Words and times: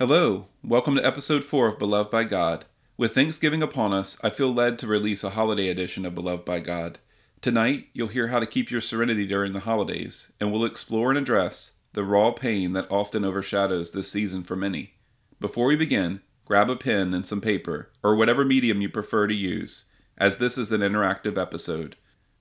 Hello, 0.00 0.46
welcome 0.64 0.94
to 0.94 1.06
episode 1.06 1.44
4 1.44 1.68
of 1.68 1.78
Beloved 1.78 2.10
by 2.10 2.24
God. 2.24 2.64
With 2.96 3.14
Thanksgiving 3.14 3.62
upon 3.62 3.92
us, 3.92 4.16
I 4.24 4.30
feel 4.30 4.50
led 4.50 4.78
to 4.78 4.86
release 4.86 5.22
a 5.22 5.28
holiday 5.28 5.68
edition 5.68 6.06
of 6.06 6.14
Beloved 6.14 6.42
by 6.42 6.60
God. 6.60 7.00
Tonight, 7.42 7.88
you'll 7.92 8.08
hear 8.08 8.28
how 8.28 8.38
to 8.38 8.46
keep 8.46 8.70
your 8.70 8.80
serenity 8.80 9.26
during 9.26 9.52
the 9.52 9.60
holidays, 9.60 10.32
and 10.40 10.50
we'll 10.50 10.64
explore 10.64 11.10
and 11.10 11.18
address 11.18 11.72
the 11.92 12.02
raw 12.02 12.30
pain 12.30 12.72
that 12.72 12.90
often 12.90 13.26
overshadows 13.26 13.90
this 13.90 14.10
season 14.10 14.42
for 14.42 14.56
many. 14.56 14.94
Before 15.38 15.66
we 15.66 15.76
begin, 15.76 16.22
grab 16.46 16.70
a 16.70 16.76
pen 16.76 17.12
and 17.12 17.26
some 17.26 17.42
paper, 17.42 17.90
or 18.02 18.16
whatever 18.16 18.42
medium 18.42 18.80
you 18.80 18.88
prefer 18.88 19.26
to 19.26 19.34
use, 19.34 19.84
as 20.16 20.38
this 20.38 20.56
is 20.56 20.72
an 20.72 20.80
interactive 20.80 21.36
episode. 21.36 21.96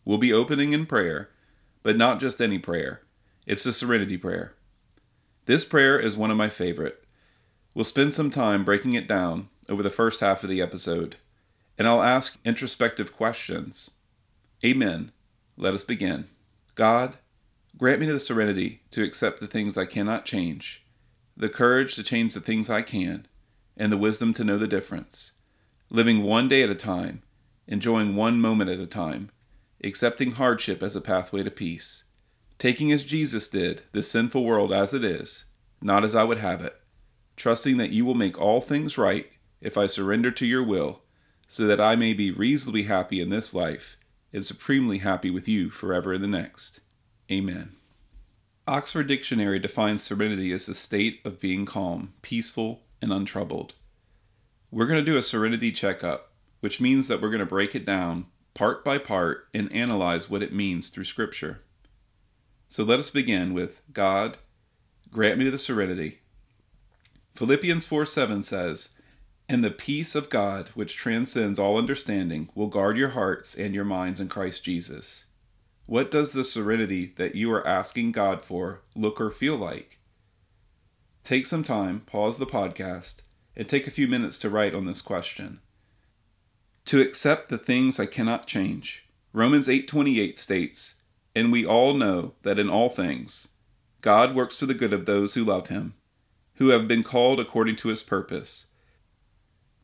We'll 0.05 0.18
be 0.18 0.32
opening 0.32 0.71
in 0.71 0.85
prayer, 0.85 1.30
but 1.84 1.98
not 1.98 2.21
just 2.21 2.40
any 2.40 2.57
prayer. 2.57 3.02
It's 3.46 3.66
the 3.66 3.73
Serenity 3.73 4.16
Prayer. 4.16 4.55
This 5.46 5.66
prayer 5.66 5.99
is 5.99 6.16
one 6.16 6.32
of 6.32 6.38
my 6.38 6.48
favorite. 6.48 7.04
We'll 7.80 7.86
spend 7.86 8.14
some 8.14 8.30
time 8.30 8.66
breaking 8.66 8.96
it 8.96 9.08
down 9.08 9.48
over 9.70 9.82
the 9.82 9.90
first 9.90 10.20
half 10.20 10.44
of 10.44 10.50
the 10.50 10.62
episode, 10.62 11.16
and 11.78 11.88
I'll 11.88 12.04
ask 12.04 12.38
introspective 12.44 13.16
questions. 13.16 13.92
Amen. 14.66 15.14
Let 15.55 15.74
us 15.74 15.86
begin. 15.86 16.26
God, 16.76 17.20
grant 17.78 18.02
me 18.02 18.08
the 18.08 18.20
serenity 18.20 18.82
to 18.92 19.02
accept 19.02 19.40
the 19.40 19.48
things 19.48 19.78
I 19.78 19.86
cannot 19.86 20.26
change, 20.26 20.86
the 21.38 21.48
courage 21.48 21.96
to 21.96 22.04
change 22.04 22.34
the 22.34 22.42
things 22.42 22.70
I 22.70 22.82
can, 22.82 23.28
and 23.78 23.94
the 23.94 23.98
wisdom 23.98 24.34
to 24.34 24.44
know 24.44 24.58
the 24.58 24.68
difference. 24.68 25.38
Living 25.90 26.24
one 26.24 26.50
day 26.50 26.64
at 26.64 26.70
a 26.70 26.76
time, 26.76 27.24
enjoying 27.66 28.14
one 28.14 28.41
moment 28.41 28.70
at 28.70 28.82
a 28.82 28.88
time, 28.88 29.30
accepting 29.82 30.32
hardship 30.32 30.84
as 30.84 30.98
a 30.98 31.02
pathway 31.02 31.44
to 31.44 31.50
peace, 31.50 32.04
taking 32.58 32.91
as 32.91 33.05
Jesus 33.05 33.48
did 33.48 33.84
this 33.93 34.12
sinful 34.12 34.43
world 34.43 34.74
as 34.74 34.93
it 34.93 35.05
is, 35.05 35.46
not 35.82 36.04
as 36.04 36.14
I 36.14 36.26
would 36.26 36.40
have 36.40 36.60
it 36.60 36.76
trusting 37.40 37.77
that 37.77 37.91
you 37.91 38.05
will 38.05 38.13
make 38.13 38.40
all 38.40 38.62
things 38.62 38.98
right 38.98 39.32
if 39.62 39.77
I 39.77 39.87
surrender 39.87 40.29
to 40.29 40.45
your 40.45 40.63
will, 40.63 41.01
so 41.48 41.65
that 41.65 41.81
I 41.81 41.96
may 41.96 42.13
be 42.13 42.31
reasonably 42.31 42.84
happy 42.84 43.21
in 43.21 43.29
this 43.29 43.54
life 43.54 43.98
and 44.31 44.46
supremely 44.46 44.99
happy 44.99 45.31
with 45.31 45.48
you 45.48 45.70
forever 45.70 46.13
in 46.13 46.21
the 46.21 46.27
next. 46.27 46.81
Amen. 47.31 47.76
Oxford 48.68 49.07
Dictionary 49.07 49.57
defines 49.57 50.04
serenity 50.04 50.51
as 50.51 50.65
the 50.65 50.76
state 50.76 51.21
of 51.26 51.40
being 51.40 51.65
calm, 51.65 52.13
peaceful, 52.21 52.81
and 53.01 53.12
untroubled. 53.12 53.74
We're 54.70 54.85
going 54.85 55.03
to 55.03 55.12
do 55.12 55.18
a 55.18 55.24
serenity 55.24 55.71
checkup, 55.71 56.34
which 56.59 56.81
means 56.81 57.07
that 57.07 57.21
we're 57.21 57.29
going 57.29 57.40
to 57.40 57.46
break 57.46 57.74
it 57.74 57.85
down 57.85 58.27
part 58.53 58.84
by 58.84 58.98
part 58.98 59.48
and 59.53 59.71
analyze 59.71 60.29
what 60.29 60.43
it 60.43 60.53
means 60.53 60.90
through 60.90 61.05
Scripture. 61.05 61.62
So 62.68 62.84
let 62.84 62.99
us 62.99 63.09
begin 63.09 63.53
with 63.53 63.81
God, 63.93 64.38
grant 65.12 65.40
me 65.40 65.50
the 65.50 65.57
serenity 65.57 66.19
Philippians 67.35 67.85
4 67.85 68.06
7 68.06 68.44
says, 68.44 68.90
And 69.47 69.63
the 69.63 69.72
peace 69.72 70.16
of 70.16 70.30
God, 70.30 70.69
which 70.69 70.96
transcends 70.96 71.59
all 71.59 71.78
understanding, 71.78 72.50
will 72.56 72.68
guard 72.68 72.97
your 72.97 73.09
hearts 73.09 73.56
and 73.56 73.74
your 73.74 73.86
minds 73.86 74.19
in 74.19 74.28
Christ 74.28 74.63
Jesus. 74.63 75.25
What 75.86 76.12
does 76.12 76.34
the 76.34 76.44
serenity 76.44 77.13
that 77.18 77.36
you 77.36 77.52
are 77.52 77.66
asking 77.66 78.12
God 78.12 78.46
for 78.46 78.81
look 78.96 79.19
or 79.19 79.31
feel 79.31 79.56
like? 79.56 80.00
Take 81.24 81.46
some 81.46 81.63
time, 81.63 82.02
pause 82.02 82.38
the 82.38 82.46
podcast, 82.46 83.22
and 83.56 83.68
take 83.68 83.88
a 83.88 83.91
few 83.91 84.08
minutes 84.08 84.38
to 84.40 84.50
write 84.50 84.75
on 84.75 84.86
this 84.86 85.02
question. 85.02 85.59
To 86.86 87.02
accept 87.02 87.50
the 87.50 87.58
things 87.58 88.00
I 88.00 88.06
cannot 88.06 88.47
change. 88.47 89.08
Romans 89.34 89.69
8:28 89.69 90.38
states, 90.38 91.02
"And 91.36 91.52
we 91.52 91.66
all 91.66 91.94
know 91.94 92.36
that 92.44 92.59
in 92.59 92.69
all 92.69 92.90
things 92.90 93.50
God 94.02 94.34
works 94.34 94.58
for 94.58 94.66
the 94.66 94.74
good 94.74 94.94
of 94.94 95.06
those 95.06 95.34
who 95.34 95.44
love 95.44 95.68
him, 95.68 95.94
who 96.59 96.70
have 96.70 96.88
been 96.88 97.03
called 97.03 97.40
according 97.40 97.78
to 97.78 97.88
his 97.88 98.03
purpose. 98.03 98.68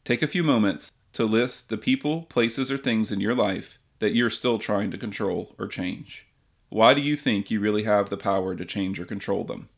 Take 0.04 0.22
a 0.22 0.28
few 0.28 0.44
moments 0.44 0.92
to 1.14 1.24
list 1.24 1.70
the 1.70 1.78
people, 1.78 2.24
places, 2.24 2.70
or 2.70 2.78
things 2.78 3.14
in 3.14 3.22
your 3.22 3.34
life 3.34 3.80
that 4.00 4.14
you're 4.14 4.30
still 4.30 4.60
trying 4.60 4.92
to 4.92 4.98
control 4.98 5.56
or 5.58 5.68
change. 5.68 6.28
Why 6.68 6.94
do 6.94 7.00
you 7.00 7.16
think 7.16 7.50
you 7.50 7.62
really 7.62 7.84
have 7.84 8.10
the 8.10 8.18
power 8.18 8.56
to 8.56 8.66
change 8.66 9.00
or 9.00 9.06
control 9.06 9.46
them? 9.46 9.70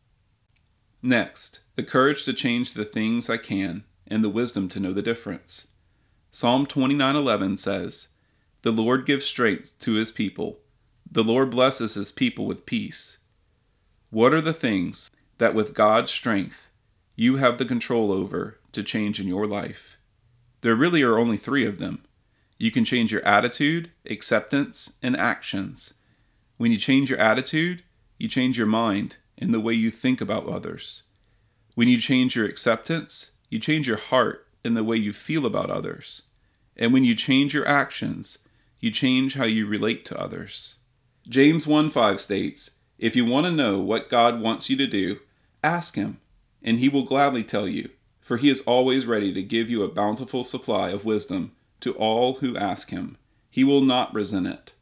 Next, 1.04 1.60
the 1.76 1.84
courage 1.84 2.26
to 2.26 2.34
change 2.34 2.74
the 2.74 2.84
things 2.84 3.30
I 3.30 3.38
can 3.38 3.84
and 4.08 4.24
the 4.24 4.30
wisdom 4.30 4.68
to 4.70 4.80
know 4.80 4.92
the 4.92 5.04
difference. 5.04 5.68
Psalm 6.32 6.66
29:11 6.66 7.58
says, 7.58 8.10
"The 8.64 8.72
Lord 8.72 9.06
gives 9.06 9.28
strength 9.28 9.78
to 9.80 9.94
his 9.94 10.12
people. 10.12 10.62
The 11.10 11.24
Lord 11.24 11.52
blesses 11.52 11.94
his 11.94 12.12
people 12.12 12.48
with 12.48 12.66
peace." 12.66 13.20
What 14.10 14.34
are 14.34 14.42
the 14.42 14.52
things 14.52 15.12
that 15.38 15.54
with 15.54 15.76
God's 15.76 16.10
strength 16.10 16.67
you 17.20 17.38
have 17.38 17.58
the 17.58 17.66
control 17.66 18.12
over 18.12 18.60
to 18.72 18.84
change 18.84 19.20
in 19.20 19.28
your 19.28 19.48
life. 19.48 19.98
There 20.62 20.76
really 20.76 21.02
are 21.02 21.18
only 21.18 21.36
three 21.36 21.66
of 21.66 21.80
them. 21.80 22.06
You 22.60 22.70
can 22.70 22.86
change 22.86 23.12
your 23.12 23.26
attitude, 23.26 23.90
acceptance, 24.08 24.94
and 25.02 25.18
actions. 25.18 25.96
When 26.58 26.72
you 26.72 26.78
change 26.78 27.10
your 27.10 27.18
attitude, 27.18 27.82
you 28.20 28.28
change 28.28 28.56
your 28.56 28.68
mind 28.68 29.16
and 29.36 29.52
the 29.52 29.60
way 29.60 29.74
you 29.74 29.90
think 29.90 30.22
about 30.22 30.48
others. 30.48 31.04
When 31.74 31.88
you 31.88 31.98
change 31.98 32.36
your 32.36 32.46
acceptance, 32.46 33.32
you 33.50 33.58
change 33.58 33.88
your 33.88 33.98
heart 33.98 34.46
and 34.64 34.78
the 34.78 34.84
way 34.84 34.98
you 34.98 35.12
feel 35.12 35.48
about 35.48 35.72
others. 35.72 36.22
And 36.76 36.94
when 36.94 37.04
you 37.04 37.16
change 37.16 37.52
your 37.52 37.68
actions, 37.68 38.38
you 38.80 38.92
change 38.92 39.34
how 39.34 39.46
you 39.46 39.66
relate 39.66 40.06
to 40.06 40.22
others. 40.22 40.76
James 41.28 41.66
1 41.66 41.90
5 41.90 42.22
states, 42.22 42.72
If 43.00 43.16
you 43.16 43.26
want 43.26 43.48
to 43.48 43.52
know 43.52 43.80
what 43.80 44.08
God 44.08 44.40
wants 44.40 44.70
you 44.70 44.78
to 44.78 44.86
do, 44.86 45.20
ask 45.64 45.96
Him 45.96 46.20
and 46.64 46.80
he 46.80 46.90
will 46.90 47.04
gladly 47.04 47.44
tell 47.44 47.68
you, 47.68 47.90
for 48.20 48.38
he 48.38 48.50
is 48.50 48.62
always 48.62 49.06
ready 49.06 49.34
to 49.34 49.44
give 49.44 49.70
you 49.70 49.84
a 49.84 49.88
bountiful 49.88 50.44
supply 50.44 50.90
of 50.90 51.06
wisdom 51.06 51.54
to 51.80 51.94
all 51.94 52.36
who 52.36 52.58
ask 52.58 52.90
him. 52.90 53.18
He 53.50 53.64
will 53.64 53.82
not 53.82 54.14
resent 54.14 54.48
it. 54.48 54.74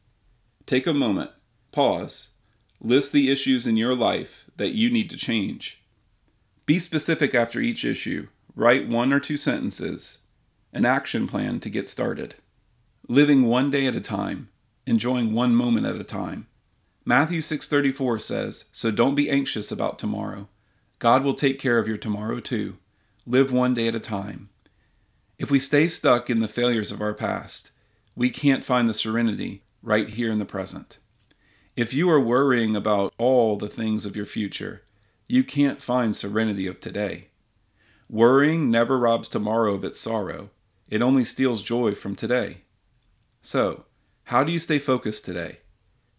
Take 0.66 0.86
a 0.86 0.94
moment, 0.94 1.30
pause, 1.72 2.30
list 2.80 3.12
the 3.12 3.30
issues 3.30 3.66
in 3.66 3.76
your 3.76 3.94
life 3.94 4.44
that 4.56 4.74
you 4.74 4.90
need 4.90 5.08
to 5.10 5.16
change. 5.16 5.82
Be 6.66 6.78
specific 6.78 7.34
after 7.34 7.60
each 7.60 7.84
issue. 7.84 8.28
Write 8.54 8.88
one 8.88 9.12
or 9.12 9.20
two 9.20 9.36
sentences, 9.36 10.18
an 10.72 10.84
action 10.84 11.26
plan 11.28 11.60
to 11.60 11.70
get 11.70 11.88
started. 11.88 12.34
Living 13.08 13.44
one 13.44 13.70
day 13.70 13.86
at 13.86 13.94
a 13.94 14.00
time, 14.00 14.48
enjoying 14.86 15.32
one 15.32 15.54
moment 15.54 15.86
at 15.86 15.96
a 15.96 16.04
time. 16.04 16.48
Matthew 17.04 17.40
6:34 17.40 18.18
says, 18.18 18.64
"So 18.72 18.90
don't 18.90 19.14
be 19.14 19.30
anxious 19.30 19.70
about 19.70 19.98
tomorrow, 19.98 20.48
God 20.98 21.22
will 21.22 21.34
take 21.34 21.58
care 21.58 21.78
of 21.78 21.86
your 21.86 21.98
tomorrow 21.98 22.40
too. 22.40 22.78
Live 23.26 23.52
one 23.52 23.74
day 23.74 23.88
at 23.88 23.94
a 23.94 24.00
time. 24.00 24.48
If 25.38 25.50
we 25.50 25.58
stay 25.58 25.88
stuck 25.88 26.30
in 26.30 26.40
the 26.40 26.48
failures 26.48 26.90
of 26.90 27.02
our 27.02 27.12
past, 27.12 27.70
we 28.14 28.30
can't 28.30 28.64
find 28.64 28.88
the 28.88 28.94
serenity 28.94 29.62
right 29.82 30.08
here 30.08 30.32
in 30.32 30.38
the 30.38 30.46
present. 30.46 30.98
If 31.76 31.92
you 31.92 32.08
are 32.08 32.20
worrying 32.20 32.74
about 32.74 33.12
all 33.18 33.56
the 33.56 33.68
things 33.68 34.06
of 34.06 34.16
your 34.16 34.24
future, 34.24 34.82
you 35.28 35.44
can't 35.44 35.82
find 35.82 36.16
serenity 36.16 36.66
of 36.66 36.80
today. 36.80 37.28
Worrying 38.08 38.70
never 38.70 38.98
robs 38.98 39.28
tomorrow 39.28 39.74
of 39.74 39.84
its 39.84 40.00
sorrow, 40.00 40.48
it 40.88 41.02
only 41.02 41.24
steals 41.24 41.62
joy 41.62 41.94
from 41.94 42.16
today. 42.16 42.62
So, 43.42 43.84
how 44.24 44.44
do 44.44 44.52
you 44.52 44.58
stay 44.58 44.78
focused 44.78 45.26
today? 45.26 45.58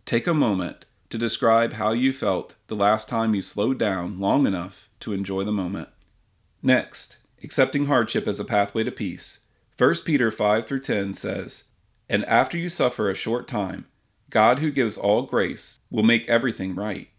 Take 0.05 0.27
a 0.27 0.33
moment 0.33 0.85
to 1.09 1.17
describe 1.17 1.73
how 1.73 1.91
you 1.91 2.11
felt 2.11 2.55
the 2.67 2.75
last 2.75 3.07
time 3.07 3.33
you 3.33 3.41
slowed 3.41 3.77
down 3.77 4.19
long 4.19 4.45
enough 4.45 4.89
to 4.99 5.13
enjoy 5.13 5.43
the 5.43 5.51
moment. 5.51 5.89
Next, 6.61 7.17
accepting 7.43 7.85
hardship 7.85 8.27
as 8.27 8.39
a 8.39 8.45
pathway 8.45 8.83
to 8.83 8.91
peace. 8.91 9.39
1 9.77 9.95
Peter 10.05 10.31
5 10.31 10.67
through 10.67 10.81
10 10.81 11.13
says, 11.13 11.65
And 12.09 12.25
after 12.25 12.57
you 12.57 12.67
suffer 12.67 13.09
a 13.09 13.15
short 13.15 13.47
time, 13.47 13.85
God, 14.29 14.59
who 14.59 14.71
gives 14.71 14.97
all 14.97 15.21
grace, 15.21 15.79
will 15.89 16.03
make 16.03 16.27
everything 16.27 16.75
right. 16.75 17.09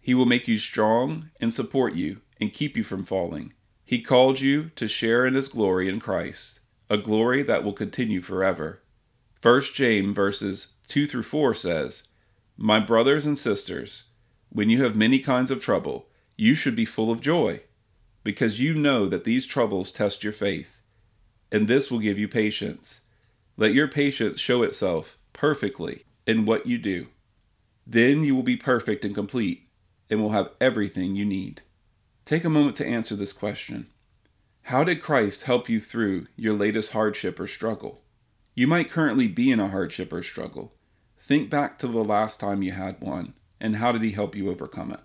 He 0.00 0.14
will 0.14 0.24
make 0.24 0.46
you 0.48 0.58
strong 0.58 1.30
and 1.40 1.52
support 1.52 1.94
you 1.94 2.20
and 2.40 2.52
keep 2.52 2.76
you 2.76 2.84
from 2.84 3.04
falling. 3.04 3.52
He 3.84 4.00
called 4.00 4.40
you 4.40 4.70
to 4.76 4.88
share 4.88 5.26
in 5.26 5.34
his 5.34 5.48
glory 5.48 5.88
in 5.88 6.00
Christ, 6.00 6.60
a 6.88 6.96
glory 6.96 7.42
that 7.42 7.64
will 7.64 7.72
continue 7.72 8.22
forever. 8.22 8.82
1 9.42 9.62
James 9.74 10.14
verses 10.14 10.74
2 10.88 11.06
through 11.06 11.24
4 11.24 11.54
says, 11.54 12.04
my 12.56 12.80
brothers 12.80 13.26
and 13.26 13.38
sisters, 13.38 14.04
when 14.48 14.70
you 14.70 14.82
have 14.82 14.96
many 14.96 15.18
kinds 15.18 15.50
of 15.50 15.60
trouble, 15.60 16.08
you 16.36 16.54
should 16.54 16.74
be 16.74 16.86
full 16.86 17.10
of 17.10 17.20
joy, 17.20 17.60
because 18.24 18.60
you 18.60 18.74
know 18.74 19.08
that 19.08 19.24
these 19.24 19.44
troubles 19.44 19.92
test 19.92 20.24
your 20.24 20.32
faith, 20.32 20.80
and 21.52 21.68
this 21.68 21.90
will 21.90 21.98
give 21.98 22.18
you 22.18 22.28
patience. 22.28 23.02
Let 23.58 23.74
your 23.74 23.88
patience 23.88 24.40
show 24.40 24.62
itself 24.62 25.18
perfectly 25.32 26.04
in 26.26 26.46
what 26.46 26.66
you 26.66 26.78
do. 26.78 27.08
Then 27.86 28.24
you 28.24 28.34
will 28.34 28.42
be 28.42 28.56
perfect 28.56 29.04
and 29.04 29.14
complete, 29.14 29.68
and 30.08 30.22
will 30.22 30.30
have 30.30 30.50
everything 30.60 31.14
you 31.14 31.24
need. 31.24 31.62
Take 32.24 32.44
a 32.44 32.50
moment 32.50 32.76
to 32.76 32.86
answer 32.86 33.14
this 33.16 33.32
question 33.32 33.88
How 34.62 34.82
did 34.82 35.02
Christ 35.02 35.42
help 35.42 35.68
you 35.68 35.80
through 35.80 36.26
your 36.36 36.54
latest 36.54 36.92
hardship 36.92 37.38
or 37.38 37.46
struggle? 37.46 38.02
You 38.54 38.66
might 38.66 38.90
currently 38.90 39.28
be 39.28 39.50
in 39.50 39.60
a 39.60 39.68
hardship 39.68 40.10
or 40.12 40.22
struggle. 40.22 40.72
Think 41.26 41.50
back 41.50 41.76
to 41.80 41.88
the 41.88 42.04
last 42.04 42.38
time 42.38 42.62
you 42.62 42.70
had 42.70 43.00
one, 43.00 43.34
and 43.60 43.74
how 43.76 43.90
did 43.90 44.02
he 44.02 44.12
help 44.12 44.36
you 44.36 44.48
overcome 44.48 44.92
it? 44.92 45.00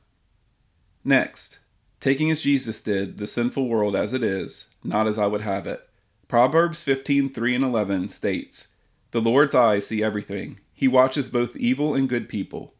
Next, 1.03 1.57
taking 1.99 2.29
as 2.29 2.43
Jesus 2.43 2.79
did 2.79 3.17
the 3.17 3.25
sinful 3.25 3.67
world 3.67 3.95
as 3.95 4.13
it 4.13 4.21
is, 4.21 4.69
not 4.83 5.07
as 5.07 5.17
I 5.17 5.25
would 5.25 5.41
have 5.41 5.65
it. 5.65 5.81
Proverbs 6.27 6.83
15:3 6.83 7.55
and 7.55 7.63
11 7.63 8.07
states, 8.09 8.75
"The 9.09 9.19
Lord's 9.19 9.55
eyes 9.55 9.87
see 9.87 10.03
everything. 10.03 10.59
He 10.71 10.87
watches 10.87 11.27
both 11.27 11.55
evil 11.55 11.95
and 11.95 12.07
good 12.07 12.29
people. 12.29 12.75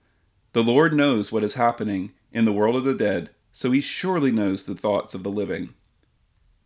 The 0.54 0.64
Lord 0.64 0.94
knows 0.94 1.32
what 1.32 1.44
is 1.44 1.56
happening 1.56 2.12
in 2.32 2.46
the 2.46 2.54
world 2.54 2.76
of 2.76 2.84
the 2.84 2.94
dead, 2.94 3.32
so 3.52 3.72
he 3.72 3.82
surely 3.82 4.32
knows 4.32 4.66
the 4.66 4.76
thoughts 4.76 5.16
of 5.16 5.24
the 5.24 5.32
living." 5.32 5.74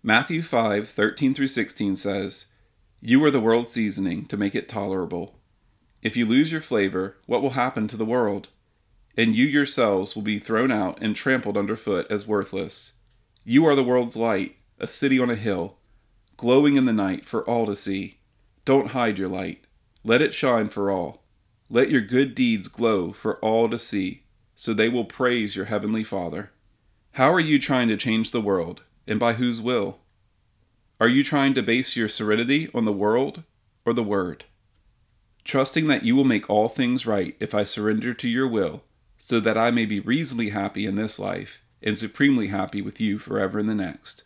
Matthew 0.04 0.42
5:13 0.42 1.34
through 1.34 1.48
16 1.48 1.96
says, 1.96 2.48
"You 3.00 3.24
are 3.24 3.32
the 3.32 3.40
world's 3.40 3.72
seasoning 3.72 4.26
to 4.26 4.36
make 4.36 4.56
it 4.56 4.68
tolerable. 4.68 5.40
If 6.06 6.16
you 6.16 6.28
lose 6.28 6.52
your 6.52 6.62
flavor, 6.62 7.18
what 7.26 7.42
will 7.42 7.58
happen 7.58 7.88
to 7.88 7.98
the 7.98 8.06
world? 8.06 8.50
And 9.18 9.36
you 9.36 9.48
yourselves 9.48 10.16
will 10.16 10.22
be 10.22 10.38
thrown 10.38 10.70
out 10.72 11.00
and 11.02 11.16
trampled 11.16 11.58
underfoot 11.58 12.06
as 12.12 12.28
worthless. 12.28 12.92
You 13.44 13.66
are 13.66 13.74
the 13.74 13.84
world's 13.84 14.16
light, 14.16 14.56
a 14.80 14.86
city 14.86 15.20
on 15.20 15.32
a 15.32 15.36
hill, 15.36 15.78
glowing 16.38 16.76
in 16.76 16.86
the 16.86 16.94
night 16.94 17.26
for 17.26 17.44
all 17.50 17.66
to 17.66 17.76
see. 17.76 18.20
Don't 18.66 18.92
hide 18.92 19.18
your 19.18 19.30
light. 19.30 19.66
Let 20.04 20.22
it 20.22 20.36
shine 20.36 20.70
for 20.70 20.92
all. 20.92 21.24
Let 21.72 21.90
your 21.90 22.02
good 22.02 22.36
deeds 22.36 22.68
glow 22.68 23.12
for 23.12 23.38
all 23.40 23.68
to 23.68 23.80
see, 23.80 24.26
so 24.54 24.76
they 24.76 24.90
will 24.90 25.06
praise 25.06 25.56
your 25.56 25.66
heavenly 25.66 26.04
Father. 26.04 26.52
How 27.14 27.34
are 27.34 27.40
you 27.40 27.58
trying 27.58 27.88
to 27.88 27.98
change 27.98 28.30
the 28.30 28.40
world, 28.40 28.84
and 29.08 29.20
by 29.20 29.34
whose 29.34 29.60
will? 29.60 29.98
Are 31.00 31.10
you 31.10 31.24
trying 31.24 31.56
to 31.56 31.64
base 31.64 31.96
your 31.96 32.10
serenity 32.10 32.70
on 32.76 32.86
the 32.86 32.94
world 32.94 33.42
or 33.88 33.92
the 33.92 34.04
Word? 34.04 34.46
Trusting 35.46 35.86
that 35.88 36.04
you 36.04 36.16
will 36.16 36.26
make 36.26 36.50
all 36.50 36.68
things 36.68 37.06
right 37.06 37.38
if 37.40 37.54
I 37.54 37.64
surrender 37.64 38.14
to 38.16 38.28
your 38.28 38.48
will, 38.48 38.84
so 39.18 39.40
that 39.40 39.58
I 39.58 39.70
may 39.70 39.86
be 39.86 40.00
reasonably 40.00 40.50
happy 40.50 40.86
in 40.86 40.96
this 40.96 41.20
life 41.20 41.62
and 41.84 41.96
supremely 41.96 42.48
happy 42.48 42.82
with 42.82 43.00
you 43.00 43.20
forever 43.20 43.60
in 43.60 43.68
the 43.68 43.76
next. 43.76 44.24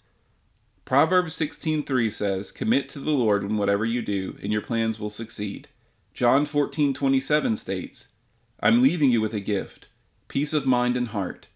Proverbs 0.85 1.35
16:3 1.35 2.09
says, 2.09 2.53
"Commit 2.53 2.87
to 2.89 2.99
the 2.99 3.11
Lord 3.11 3.43
in 3.43 3.57
whatever 3.57 3.85
you 3.85 4.01
do, 4.01 4.37
and 4.41 4.51
your 4.51 4.61
plans 4.61 4.97
will 4.97 5.09
succeed." 5.09 5.67
John 6.13 6.45
14:27 6.45 7.57
states, 7.57 8.13
"I'm 8.61 8.81
leaving 8.81 9.11
you 9.11 9.19
with 9.19 9.33
a 9.33 9.41
gift, 9.41 9.89
peace 10.29 10.53
of 10.53 10.65
mind 10.65 10.95
and 10.95 11.09
heart, 11.09 11.47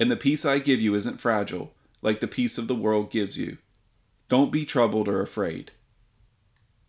and 0.00 0.10
the 0.10 0.16
peace 0.16 0.44
I 0.44 0.58
give 0.58 0.82
you 0.82 0.96
isn't 0.96 1.20
fragile, 1.20 1.74
like 2.02 2.18
the 2.18 2.26
peace 2.26 2.58
of 2.58 2.66
the 2.66 2.74
world 2.74 3.10
gives 3.12 3.38
you. 3.38 3.58
Don't 4.28 4.50
be 4.50 4.66
troubled 4.66 5.08
or 5.08 5.22
afraid." 5.22 5.70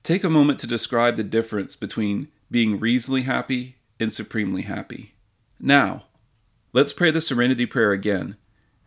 Take 0.03 0.23
a 0.23 0.29
moment 0.29 0.59
to 0.59 0.67
describe 0.67 1.17
the 1.17 1.23
difference 1.23 1.75
between 1.75 2.27
being 2.51 2.79
reasonably 2.79 3.23
happy 3.23 3.77
and 3.99 4.13
supremely 4.13 4.63
happy. 4.63 5.15
Now, 5.59 6.03
let's 6.73 6.93
pray 6.93 7.09
the 7.09 7.21
serenity 7.21 7.65
prayer 7.65 7.91
again. 7.91 8.35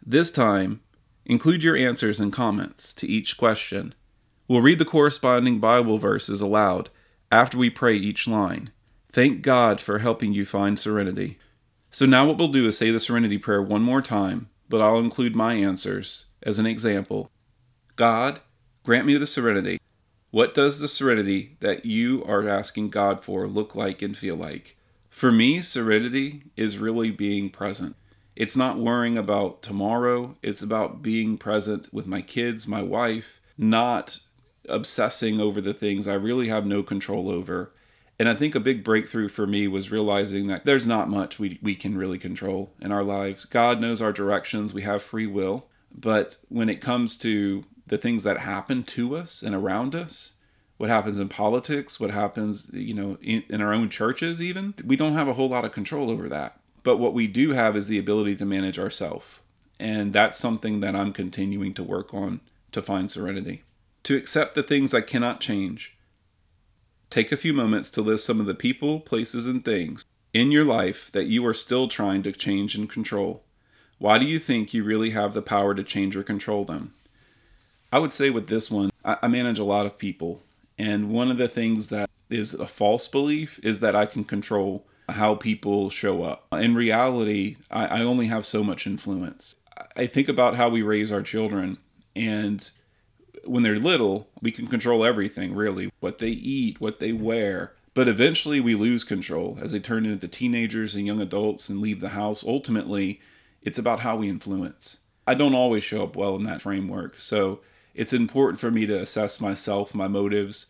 This 0.04 0.30
time, 0.30 0.80
Include 1.26 1.64
your 1.64 1.76
answers 1.76 2.20
and 2.20 2.32
comments 2.32 2.94
to 2.94 3.08
each 3.08 3.36
question. 3.36 3.94
We'll 4.46 4.60
read 4.60 4.78
the 4.78 4.84
corresponding 4.84 5.58
Bible 5.58 5.98
verses 5.98 6.40
aloud 6.40 6.88
after 7.32 7.58
we 7.58 7.68
pray 7.68 7.96
each 7.96 8.28
line. 8.28 8.70
Thank 9.10 9.42
God 9.42 9.80
for 9.80 9.98
helping 9.98 10.32
you 10.32 10.46
find 10.46 10.78
serenity. 10.78 11.38
So 11.90 12.06
now 12.06 12.26
what 12.26 12.38
we'll 12.38 12.48
do 12.48 12.68
is 12.68 12.78
say 12.78 12.92
the 12.92 13.00
serenity 13.00 13.38
prayer 13.38 13.60
one 13.60 13.82
more 13.82 14.02
time, 14.02 14.48
but 14.68 14.80
I'll 14.80 15.00
include 15.00 15.34
my 15.34 15.54
answers 15.54 16.26
as 16.44 16.60
an 16.60 16.66
example. 16.66 17.28
God, 17.96 18.38
grant 18.84 19.06
me 19.06 19.18
the 19.18 19.26
serenity. 19.26 19.80
What 20.36 20.52
does 20.52 20.80
the 20.80 20.86
serenity 20.86 21.56
that 21.60 21.86
you 21.86 22.22
are 22.24 22.46
asking 22.46 22.90
God 22.90 23.24
for 23.24 23.46
look 23.46 23.74
like 23.74 24.02
and 24.02 24.14
feel 24.14 24.36
like? 24.36 24.76
For 25.08 25.32
me, 25.32 25.62
serenity 25.62 26.42
is 26.58 26.76
really 26.76 27.10
being 27.10 27.48
present. 27.48 27.96
It's 28.36 28.54
not 28.54 28.78
worrying 28.78 29.16
about 29.16 29.62
tomorrow. 29.62 30.36
It's 30.42 30.60
about 30.60 31.00
being 31.00 31.38
present 31.38 31.88
with 31.90 32.06
my 32.06 32.20
kids, 32.20 32.68
my 32.68 32.82
wife, 32.82 33.40
not 33.56 34.18
obsessing 34.68 35.40
over 35.40 35.62
the 35.62 35.72
things 35.72 36.06
I 36.06 36.12
really 36.12 36.48
have 36.48 36.66
no 36.66 36.82
control 36.82 37.30
over. 37.30 37.72
And 38.18 38.28
I 38.28 38.34
think 38.34 38.54
a 38.54 38.60
big 38.60 38.84
breakthrough 38.84 39.30
for 39.30 39.46
me 39.46 39.66
was 39.66 39.90
realizing 39.90 40.48
that 40.48 40.66
there's 40.66 40.86
not 40.86 41.08
much 41.08 41.38
we, 41.38 41.58
we 41.62 41.74
can 41.74 41.96
really 41.96 42.18
control 42.18 42.74
in 42.78 42.92
our 42.92 43.02
lives. 43.02 43.46
God 43.46 43.80
knows 43.80 44.02
our 44.02 44.12
directions, 44.12 44.74
we 44.74 44.82
have 44.82 45.02
free 45.02 45.26
will. 45.26 45.68
But 45.90 46.36
when 46.50 46.68
it 46.68 46.82
comes 46.82 47.16
to 47.20 47.64
the 47.86 47.98
things 47.98 48.22
that 48.24 48.38
happen 48.38 48.82
to 48.82 49.16
us 49.16 49.42
and 49.42 49.54
around 49.54 49.94
us, 49.94 50.34
what 50.76 50.90
happens 50.90 51.18
in 51.18 51.28
politics, 51.28 51.98
what 51.98 52.10
happens, 52.10 52.70
you 52.72 52.94
know, 52.94 53.16
in, 53.22 53.44
in 53.48 53.60
our 53.60 53.72
own 53.72 53.88
churches, 53.88 54.42
even, 54.42 54.74
we 54.84 54.96
don't 54.96 55.14
have 55.14 55.28
a 55.28 55.34
whole 55.34 55.48
lot 55.48 55.64
of 55.64 55.72
control 55.72 56.10
over 56.10 56.28
that. 56.28 56.60
But 56.82 56.98
what 56.98 57.14
we 57.14 57.26
do 57.26 57.52
have 57.52 57.76
is 57.76 57.86
the 57.86 57.98
ability 57.98 58.36
to 58.36 58.44
manage 58.44 58.78
ourselves. 58.78 59.40
And 59.78 60.12
that's 60.12 60.38
something 60.38 60.80
that 60.80 60.94
I'm 60.94 61.12
continuing 61.12 61.74
to 61.74 61.82
work 61.82 62.14
on 62.14 62.40
to 62.72 62.82
find 62.82 63.10
serenity. 63.10 63.64
To 64.04 64.16
accept 64.16 64.54
the 64.54 64.62
things 64.62 64.94
I 64.94 65.00
cannot 65.00 65.40
change. 65.40 65.96
Take 67.10 67.32
a 67.32 67.36
few 67.36 67.52
moments 67.52 67.90
to 67.90 68.02
list 68.02 68.24
some 68.24 68.40
of 68.40 68.46
the 68.46 68.54
people, 68.54 69.00
places, 69.00 69.46
and 69.46 69.64
things 69.64 70.04
in 70.32 70.50
your 70.50 70.64
life 70.64 71.10
that 71.12 71.26
you 71.26 71.44
are 71.46 71.54
still 71.54 71.88
trying 71.88 72.22
to 72.22 72.32
change 72.32 72.74
and 72.74 72.90
control. 72.90 73.42
Why 73.98 74.18
do 74.18 74.26
you 74.26 74.38
think 74.38 74.74
you 74.74 74.84
really 74.84 75.10
have 75.10 75.32
the 75.32 75.42
power 75.42 75.74
to 75.74 75.82
change 75.82 76.16
or 76.16 76.22
control 76.22 76.64
them? 76.64 76.94
I 77.92 77.98
would 77.98 78.12
say 78.12 78.30
with 78.30 78.48
this 78.48 78.70
one, 78.70 78.90
I 79.04 79.28
manage 79.28 79.58
a 79.58 79.64
lot 79.64 79.86
of 79.86 79.98
people. 79.98 80.42
And 80.78 81.10
one 81.10 81.30
of 81.30 81.38
the 81.38 81.48
things 81.48 81.88
that 81.88 82.10
is 82.28 82.54
a 82.54 82.66
false 82.66 83.08
belief 83.08 83.60
is 83.62 83.78
that 83.78 83.94
I 83.94 84.06
can 84.06 84.24
control 84.24 84.86
how 85.08 85.36
people 85.36 85.90
show 85.90 86.24
up. 86.24 86.46
In 86.52 86.74
reality, 86.74 87.56
I, 87.70 87.86
I 87.86 88.00
only 88.00 88.26
have 88.26 88.44
so 88.44 88.64
much 88.64 88.86
influence. 88.86 89.54
I 89.96 90.06
think 90.06 90.28
about 90.28 90.56
how 90.56 90.68
we 90.68 90.82
raise 90.82 91.12
our 91.12 91.22
children, 91.22 91.78
and 92.14 92.68
when 93.44 93.62
they're 93.62 93.78
little, 93.78 94.28
we 94.42 94.50
can 94.50 94.66
control 94.66 95.04
everything 95.04 95.54
really 95.54 95.92
what 96.00 96.18
they 96.18 96.30
eat, 96.30 96.80
what 96.80 96.98
they 96.98 97.12
wear. 97.12 97.72
But 97.94 98.08
eventually, 98.08 98.60
we 98.60 98.74
lose 98.74 99.04
control 99.04 99.58
as 99.62 99.72
they 99.72 99.80
turn 99.80 100.04
into 100.04 100.28
teenagers 100.28 100.94
and 100.94 101.06
young 101.06 101.20
adults 101.20 101.68
and 101.68 101.80
leave 101.80 102.00
the 102.00 102.10
house. 102.10 102.44
Ultimately, 102.44 103.20
it's 103.62 103.78
about 103.78 104.00
how 104.00 104.16
we 104.16 104.28
influence. 104.28 104.98
I 105.26 105.34
don't 105.34 105.54
always 105.54 105.84
show 105.84 106.02
up 106.02 106.16
well 106.16 106.36
in 106.36 106.44
that 106.44 106.60
framework. 106.60 107.18
So 107.18 107.60
it's 107.96 108.12
important 108.12 108.60
for 108.60 108.70
me 108.70 108.84
to 108.86 109.00
assess 109.00 109.40
myself, 109.40 109.94
my 109.94 110.06
motives, 110.06 110.66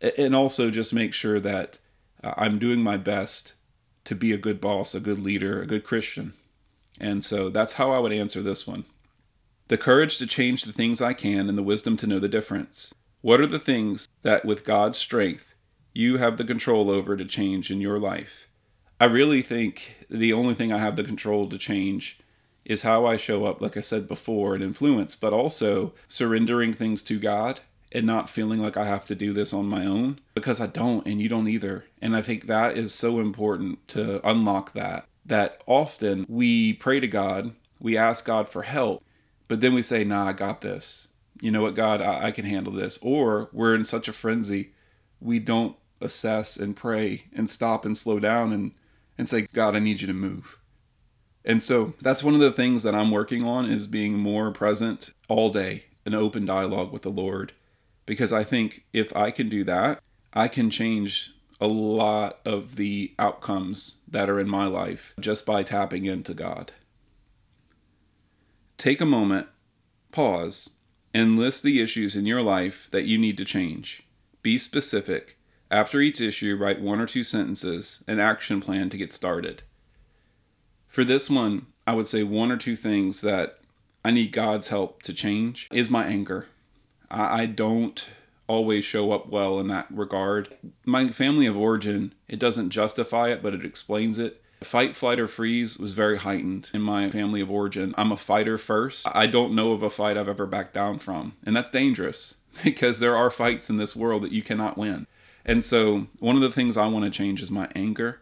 and 0.00 0.34
also 0.34 0.70
just 0.70 0.92
make 0.92 1.14
sure 1.14 1.38
that 1.38 1.78
uh, 2.22 2.34
I'm 2.36 2.58
doing 2.58 2.80
my 2.80 2.96
best 2.96 3.54
to 4.04 4.14
be 4.16 4.32
a 4.32 4.38
good 4.38 4.60
boss, 4.60 4.94
a 4.94 5.00
good 5.00 5.20
leader, 5.20 5.62
a 5.62 5.66
good 5.66 5.84
Christian. 5.84 6.34
And 7.00 7.24
so 7.24 7.48
that's 7.48 7.74
how 7.74 7.92
I 7.92 8.00
would 8.00 8.12
answer 8.12 8.42
this 8.42 8.66
one. 8.66 8.84
The 9.68 9.78
courage 9.78 10.18
to 10.18 10.26
change 10.26 10.64
the 10.64 10.72
things 10.72 11.00
I 11.00 11.14
can 11.14 11.48
and 11.48 11.56
the 11.56 11.62
wisdom 11.62 11.96
to 11.98 12.06
know 12.08 12.18
the 12.18 12.28
difference. 12.28 12.92
What 13.22 13.40
are 13.40 13.46
the 13.46 13.60
things 13.60 14.08
that, 14.22 14.44
with 14.44 14.64
God's 14.64 14.98
strength, 14.98 15.54
you 15.94 16.18
have 16.18 16.36
the 16.36 16.44
control 16.44 16.90
over 16.90 17.16
to 17.16 17.24
change 17.24 17.70
in 17.70 17.80
your 17.80 18.00
life? 18.00 18.48
I 19.00 19.06
really 19.06 19.42
think 19.42 20.06
the 20.10 20.32
only 20.32 20.54
thing 20.54 20.72
I 20.72 20.78
have 20.78 20.96
the 20.96 21.04
control 21.04 21.48
to 21.48 21.56
change 21.56 22.18
is 22.64 22.82
how 22.82 23.04
I 23.04 23.16
show 23.16 23.44
up, 23.44 23.60
like 23.60 23.76
I 23.76 23.80
said 23.80 24.08
before, 24.08 24.54
and 24.54 24.64
influence, 24.64 25.16
but 25.16 25.32
also 25.32 25.92
surrendering 26.08 26.72
things 26.72 27.02
to 27.02 27.18
God 27.18 27.60
and 27.92 28.06
not 28.06 28.28
feeling 28.28 28.60
like 28.60 28.76
I 28.76 28.86
have 28.86 29.04
to 29.06 29.14
do 29.14 29.32
this 29.32 29.52
on 29.52 29.66
my 29.66 29.86
own 29.86 30.18
because 30.34 30.60
I 30.60 30.66
don't 30.66 31.06
and 31.06 31.20
you 31.20 31.28
don't 31.28 31.48
either. 31.48 31.84
And 32.02 32.16
I 32.16 32.22
think 32.22 32.46
that 32.46 32.76
is 32.76 32.92
so 32.92 33.20
important 33.20 33.86
to 33.88 34.26
unlock 34.28 34.72
that. 34.72 35.06
That 35.24 35.62
often 35.66 36.26
we 36.28 36.72
pray 36.74 37.00
to 37.00 37.06
God, 37.06 37.54
we 37.78 37.96
ask 37.96 38.24
God 38.24 38.48
for 38.48 38.62
help, 38.62 39.02
but 39.46 39.60
then 39.60 39.74
we 39.74 39.82
say, 39.82 40.04
nah, 40.04 40.28
I 40.28 40.32
got 40.32 40.60
this. 40.60 41.08
You 41.40 41.50
know 41.50 41.62
what, 41.62 41.74
God, 41.74 42.00
I, 42.00 42.26
I 42.26 42.30
can 42.30 42.44
handle 42.44 42.72
this. 42.72 42.98
Or 43.00 43.48
we're 43.52 43.74
in 43.74 43.84
such 43.84 44.08
a 44.08 44.12
frenzy, 44.12 44.72
we 45.20 45.38
don't 45.38 45.76
assess 46.00 46.56
and 46.56 46.76
pray 46.76 47.24
and 47.32 47.48
stop 47.48 47.84
and 47.84 47.96
slow 47.96 48.18
down 48.18 48.52
and, 48.52 48.72
and 49.16 49.28
say, 49.28 49.42
God, 49.52 49.76
I 49.76 49.78
need 49.78 50.00
you 50.00 50.06
to 50.06 50.12
move. 50.12 50.58
And 51.44 51.62
so 51.62 51.94
that's 52.00 52.24
one 52.24 52.34
of 52.34 52.40
the 52.40 52.52
things 52.52 52.82
that 52.84 52.94
I'm 52.94 53.10
working 53.10 53.44
on 53.44 53.66
is 53.66 53.86
being 53.86 54.16
more 54.16 54.50
present 54.50 55.12
all 55.28 55.50
day, 55.50 55.84
an 56.06 56.14
open 56.14 56.46
dialogue 56.46 56.92
with 56.92 57.02
the 57.02 57.10
Lord 57.10 57.52
because 58.06 58.32
I 58.32 58.44
think 58.44 58.84
if 58.92 59.14
I 59.16 59.30
can 59.30 59.48
do 59.48 59.64
that, 59.64 60.02
I 60.32 60.48
can 60.48 60.70
change 60.70 61.32
a 61.60 61.66
lot 61.66 62.40
of 62.44 62.76
the 62.76 63.14
outcomes 63.18 63.96
that 64.08 64.28
are 64.28 64.40
in 64.40 64.48
my 64.48 64.66
life 64.66 65.14
just 65.20 65.46
by 65.46 65.62
tapping 65.62 66.04
into 66.04 66.34
God. 66.34 66.72
Take 68.76 69.00
a 69.00 69.06
moment, 69.06 69.46
pause, 70.12 70.70
and 71.14 71.38
list 71.38 71.62
the 71.62 71.80
issues 71.80 72.16
in 72.16 72.26
your 72.26 72.42
life 72.42 72.88
that 72.90 73.04
you 73.04 73.16
need 73.16 73.38
to 73.38 73.44
change. 73.44 74.02
Be 74.42 74.58
specific. 74.58 75.38
After 75.70 76.00
each 76.00 76.20
issue, 76.20 76.56
write 76.56 76.80
one 76.80 77.00
or 77.00 77.06
two 77.06 77.24
sentences, 77.24 78.04
an 78.06 78.18
action 78.18 78.60
plan 78.60 78.90
to 78.90 78.98
get 78.98 79.12
started. 79.12 79.62
For 80.94 81.02
this 81.02 81.28
one, 81.28 81.66
I 81.88 81.92
would 81.92 82.06
say 82.06 82.22
one 82.22 82.52
or 82.52 82.56
two 82.56 82.76
things 82.76 83.20
that 83.22 83.58
I 84.04 84.12
need 84.12 84.30
God's 84.30 84.68
help 84.68 85.02
to 85.02 85.12
change 85.12 85.66
is 85.72 85.90
my 85.90 86.04
anger. 86.04 86.46
I, 87.10 87.40
I 87.40 87.46
don't 87.46 88.08
always 88.46 88.84
show 88.84 89.10
up 89.10 89.28
well 89.28 89.58
in 89.58 89.66
that 89.66 89.88
regard. 89.90 90.56
My 90.86 91.08
family 91.08 91.46
of 91.46 91.56
origin, 91.56 92.14
it 92.28 92.38
doesn't 92.38 92.70
justify 92.70 93.30
it, 93.30 93.42
but 93.42 93.54
it 93.54 93.64
explains 93.64 94.20
it. 94.20 94.40
Fight, 94.62 94.94
flight, 94.94 95.18
or 95.18 95.26
freeze 95.26 95.78
was 95.78 95.94
very 95.94 96.18
heightened 96.18 96.70
in 96.72 96.82
my 96.82 97.10
family 97.10 97.40
of 97.40 97.50
origin. 97.50 97.92
I'm 97.98 98.12
a 98.12 98.16
fighter 98.16 98.56
first. 98.56 99.04
I 99.10 99.26
don't 99.26 99.56
know 99.56 99.72
of 99.72 99.82
a 99.82 99.90
fight 99.90 100.16
I've 100.16 100.28
ever 100.28 100.46
backed 100.46 100.74
down 100.74 101.00
from. 101.00 101.34
And 101.44 101.56
that's 101.56 101.70
dangerous 101.70 102.36
because 102.62 103.00
there 103.00 103.16
are 103.16 103.30
fights 103.30 103.68
in 103.68 103.78
this 103.78 103.96
world 103.96 104.22
that 104.22 104.32
you 104.32 104.42
cannot 104.42 104.78
win. 104.78 105.08
And 105.44 105.64
so, 105.64 106.06
one 106.20 106.36
of 106.36 106.42
the 106.42 106.52
things 106.52 106.76
I 106.76 106.86
want 106.86 107.04
to 107.04 107.10
change 107.10 107.42
is 107.42 107.50
my 107.50 107.68
anger. 107.74 108.20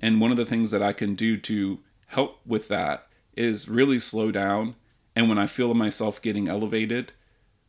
And 0.00 0.20
one 0.20 0.32
of 0.32 0.36
the 0.36 0.46
things 0.46 0.72
that 0.72 0.82
I 0.82 0.92
can 0.92 1.14
do 1.14 1.36
to 1.36 1.78
help 2.08 2.40
with 2.44 2.68
that 2.68 3.06
is 3.36 3.68
really 3.68 3.98
slow 3.98 4.30
down. 4.30 4.74
And 5.14 5.28
when 5.28 5.38
I 5.38 5.46
feel 5.46 5.72
myself 5.74 6.20
getting 6.20 6.48
elevated, 6.48 7.12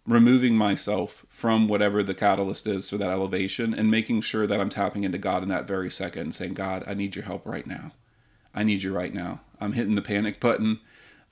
removing 0.05 0.55
myself 0.55 1.25
from 1.29 1.67
whatever 1.67 2.01
the 2.01 2.15
catalyst 2.15 2.65
is 2.67 2.89
for 2.89 2.97
that 2.97 3.09
elevation 3.09 3.73
and 3.73 3.91
making 3.91 4.21
sure 4.21 4.47
that 4.47 4.59
I'm 4.59 4.69
tapping 4.69 5.03
into 5.03 5.17
God 5.17 5.43
in 5.43 5.49
that 5.49 5.67
very 5.67 5.89
second 5.89 6.33
saying, 6.33 6.55
God, 6.55 6.83
I 6.87 6.93
need 6.93 7.15
your 7.15 7.25
help 7.25 7.45
right 7.45 7.67
now. 7.67 7.91
I 8.53 8.63
need 8.63 8.81
you 8.81 8.93
right 8.93 9.13
now. 9.13 9.41
I'm 9.59 9.73
hitting 9.73 9.95
the 9.95 10.01
panic 10.01 10.39
button. 10.39 10.79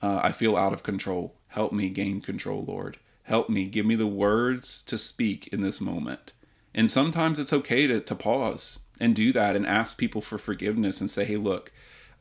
Uh, 0.00 0.20
I 0.22 0.32
feel 0.32 0.56
out 0.56 0.72
of 0.72 0.82
control. 0.84 1.34
Help 1.48 1.72
me 1.72 1.88
gain 1.88 2.20
control, 2.20 2.64
Lord. 2.64 2.98
Help 3.24 3.50
me. 3.50 3.66
Give 3.66 3.84
me 3.84 3.96
the 3.96 4.06
words 4.06 4.82
to 4.84 4.96
speak 4.96 5.48
in 5.48 5.60
this 5.60 5.80
moment. 5.80 6.32
And 6.74 6.90
sometimes 6.90 7.38
it's 7.38 7.52
okay 7.52 7.86
to, 7.86 8.00
to 8.00 8.14
pause 8.14 8.78
and 9.00 9.14
do 9.14 9.32
that 9.32 9.56
and 9.56 9.66
ask 9.66 9.98
people 9.98 10.20
for 10.20 10.38
forgiveness 10.38 11.00
and 11.00 11.10
say, 11.10 11.24
hey, 11.24 11.36
look, 11.36 11.72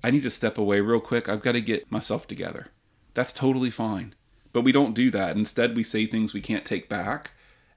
I 0.07 0.09
need 0.09 0.23
to 0.23 0.29
step 0.29 0.57
away 0.57 0.79
real 0.79 1.01
quick. 1.01 1.27
I've 1.27 1.41
got 1.41 1.51
to 1.51 1.59
get 1.59 1.91
myself 1.91 2.27
together. 2.27 2.67
That's 3.13 3.33
totally 3.33 3.69
fine. 3.69 4.15
But 4.53 4.61
we 4.61 4.71
don't 4.71 4.93
do 4.93 5.11
that. 5.11 5.35
Instead, 5.35 5.75
we 5.75 5.83
say 5.83 6.05
things 6.05 6.33
we 6.33 6.39
can't 6.39 6.63
take 6.63 6.87
back 6.87 7.31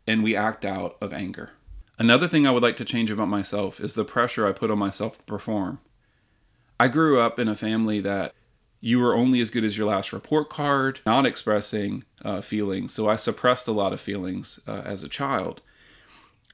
and 0.07 0.23
we 0.23 0.37
act 0.37 0.65
out 0.65 0.97
of 1.01 1.13
anger. 1.13 1.51
Another 1.99 2.29
thing 2.29 2.47
I 2.47 2.53
would 2.53 2.63
like 2.63 2.77
to 2.77 2.85
change 2.85 3.11
about 3.11 3.27
myself 3.27 3.81
is 3.81 3.95
the 3.95 4.05
pressure 4.05 4.47
I 4.47 4.53
put 4.53 4.71
on 4.71 4.79
myself 4.79 5.19
to 5.19 5.25
perform. 5.25 5.81
I 6.79 6.87
grew 6.87 7.19
up 7.19 7.41
in 7.41 7.49
a 7.49 7.57
family 7.57 7.99
that 7.99 8.33
you 8.81 9.01
were 9.01 9.17
only 9.17 9.41
as 9.41 9.51
good 9.51 9.65
as 9.65 9.77
your 9.77 9.89
last 9.89 10.13
report 10.13 10.49
card, 10.49 11.01
not 11.05 11.27
expressing 11.27 12.05
uh, 12.25 12.43
feelings. 12.43 12.95
So 12.95 13.09
I 13.09 13.17
suppressed 13.17 13.67
a 13.67 13.73
lot 13.73 13.93
of 13.93 14.01
feelings 14.01 14.61
uh, 14.69 14.83
as 14.85 15.03
a 15.03 15.09
child. 15.09 15.63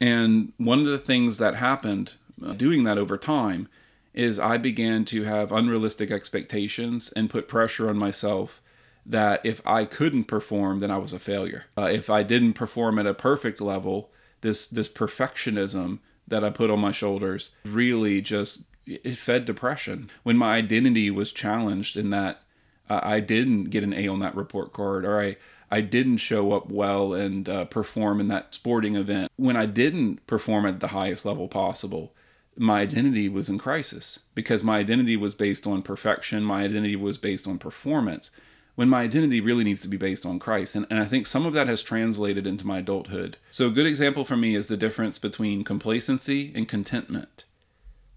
And 0.00 0.54
one 0.56 0.78
of 0.78 0.86
the 0.86 0.96
things 0.96 1.36
that 1.36 1.56
happened 1.56 2.14
uh, 2.42 2.54
doing 2.54 2.84
that 2.84 2.96
over 2.96 3.18
time 3.18 3.68
is 4.16 4.38
I 4.38 4.56
began 4.56 5.04
to 5.06 5.24
have 5.24 5.52
unrealistic 5.52 6.10
expectations 6.10 7.12
and 7.14 7.30
put 7.30 7.46
pressure 7.46 7.88
on 7.88 7.98
myself 7.98 8.62
that 9.04 9.44
if 9.44 9.64
I 9.64 9.84
couldn't 9.84 10.24
perform, 10.24 10.80
then 10.80 10.90
I 10.90 10.98
was 10.98 11.12
a 11.12 11.18
failure. 11.18 11.66
Uh, 11.78 11.82
if 11.82 12.10
I 12.10 12.22
didn't 12.22 12.54
perform 12.54 12.98
at 12.98 13.06
a 13.06 13.14
perfect 13.14 13.60
level, 13.60 14.10
this 14.40 14.66
this 14.66 14.88
perfectionism 14.88 16.00
that 16.26 16.42
I 16.42 16.50
put 16.50 16.70
on 16.70 16.80
my 16.80 16.92
shoulders 16.92 17.50
really 17.64 18.20
just 18.20 18.62
it 18.86 19.16
fed 19.16 19.44
depression. 19.44 20.10
When 20.22 20.36
my 20.36 20.56
identity 20.56 21.10
was 21.10 21.32
challenged 21.32 21.96
in 21.96 22.10
that 22.10 22.42
uh, 22.88 23.00
I 23.02 23.20
didn't 23.20 23.64
get 23.64 23.84
an 23.84 23.92
A 23.92 24.08
on 24.08 24.20
that 24.20 24.34
report 24.34 24.72
card, 24.72 25.04
or 25.04 25.20
I 25.20 25.36
I 25.70 25.80
didn't 25.80 26.18
show 26.18 26.52
up 26.52 26.70
well 26.70 27.12
and 27.12 27.48
uh, 27.48 27.64
perform 27.66 28.20
in 28.20 28.28
that 28.28 28.54
sporting 28.54 28.96
event. 28.96 29.30
When 29.36 29.56
I 29.56 29.66
didn't 29.66 30.26
perform 30.26 30.64
at 30.66 30.80
the 30.80 30.88
highest 30.88 31.24
level 31.24 31.48
possible, 31.48 32.12
my 32.56 32.80
identity 32.80 33.28
was 33.28 33.48
in 33.48 33.58
crisis 33.58 34.20
because 34.34 34.64
my 34.64 34.78
identity 34.78 35.16
was 35.16 35.34
based 35.34 35.66
on 35.66 35.82
perfection. 35.82 36.42
My 36.42 36.62
identity 36.64 36.96
was 36.96 37.18
based 37.18 37.46
on 37.46 37.58
performance 37.58 38.30
when 38.76 38.88
my 38.88 39.02
identity 39.02 39.40
really 39.40 39.64
needs 39.64 39.80
to 39.82 39.88
be 39.88 39.96
based 39.96 40.24
on 40.24 40.38
Christ. 40.38 40.76
And, 40.76 40.86
and 40.88 40.98
I 40.98 41.04
think 41.04 41.26
some 41.26 41.46
of 41.46 41.52
that 41.54 41.66
has 41.66 41.82
translated 41.82 42.46
into 42.46 42.66
my 42.66 42.78
adulthood. 42.78 43.38
So, 43.50 43.66
a 43.66 43.70
good 43.70 43.86
example 43.86 44.24
for 44.24 44.36
me 44.36 44.54
is 44.54 44.68
the 44.68 44.76
difference 44.76 45.18
between 45.18 45.64
complacency 45.64 46.52
and 46.54 46.68
contentment. 46.68 47.44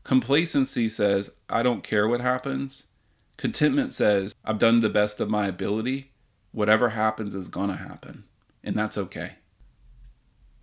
Complacency 0.04 0.88
says, 0.88 1.36
I 1.50 1.64
don't 1.64 1.84
care 1.84 2.08
what 2.08 2.22
happens. 2.22 2.88
Contentment 3.38 3.94
says, 3.94 4.36
I've 4.44 4.60
done 4.60 4.82
the 4.82 4.90
best 4.90 5.20
of 5.22 5.30
my 5.30 5.48
ability. 5.48 6.12
Whatever 6.52 6.90
happens 6.90 7.36
is 7.36 7.48
going 7.48 7.70
to 7.70 7.76
happen. 7.76 8.26
And 8.64 8.76
that's 8.76 8.98
okay. 8.98 9.36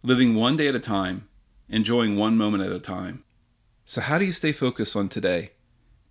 Living 0.02 0.34
one 0.34 0.56
day 0.56 0.68
at 0.68 0.74
a 0.74 0.80
time, 0.80 1.28
enjoying 1.68 2.16
one 2.16 2.36
moment 2.36 2.62
at 2.62 2.72
a 2.72 2.80
time. 2.80 3.24
So, 3.88 4.00
how 4.00 4.18
do 4.18 4.24
you 4.24 4.32
stay 4.32 4.50
focused 4.50 4.96
on 4.96 5.08
today? 5.08 5.52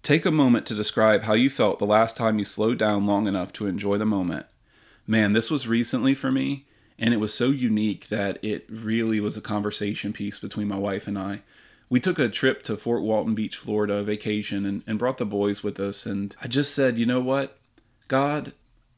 Take 0.02 0.26
a 0.26 0.32
moment 0.32 0.66
to 0.68 0.74
describe 0.74 1.24
how 1.24 1.34
you 1.34 1.50
felt 1.50 1.78
the 1.78 1.86
last 1.86 2.16
time 2.16 2.40
you 2.40 2.46
slowed 2.46 2.80
down 2.80 3.06
long 3.06 3.28
enough 3.28 3.52
to 3.52 3.68
enjoy 3.68 3.98
the 3.98 4.06
moment. 4.06 4.46
Man, 5.06 5.34
this 5.34 5.52
was 5.52 5.68
recently 5.68 6.16
for 6.16 6.32
me, 6.32 6.68
and 6.98 7.14
it 7.14 7.20
was 7.20 7.34
so 7.34 7.50
unique 7.50 8.08
that 8.08 8.42
it 8.42 8.66
really 8.70 9.20
was 9.20 9.36
a 9.36 9.42
conversation 9.42 10.14
piece 10.14 10.40
between 10.40 10.70
my 10.70 10.78
wife 10.78 11.06
and 11.06 11.20
I. 11.20 11.42
We 11.90 12.00
took 12.00 12.18
a 12.18 12.30
trip 12.30 12.64
to 12.64 12.78
Fort 12.78 13.04
Walton 13.04 13.36
Beach, 13.36 13.58
Florida, 13.58 14.02
vacation, 14.04 14.66
and, 14.66 14.82
and 14.88 14.98
brought 14.98 15.18
the 15.18 15.26
boys 15.26 15.62
with 15.62 15.78
us. 15.78 16.06
And 16.06 16.34
I 16.42 16.48
just 16.48 16.74
said, 16.74 16.98
you 16.98 17.06
know 17.06 17.20
what? 17.20 17.58
God, 18.08 18.54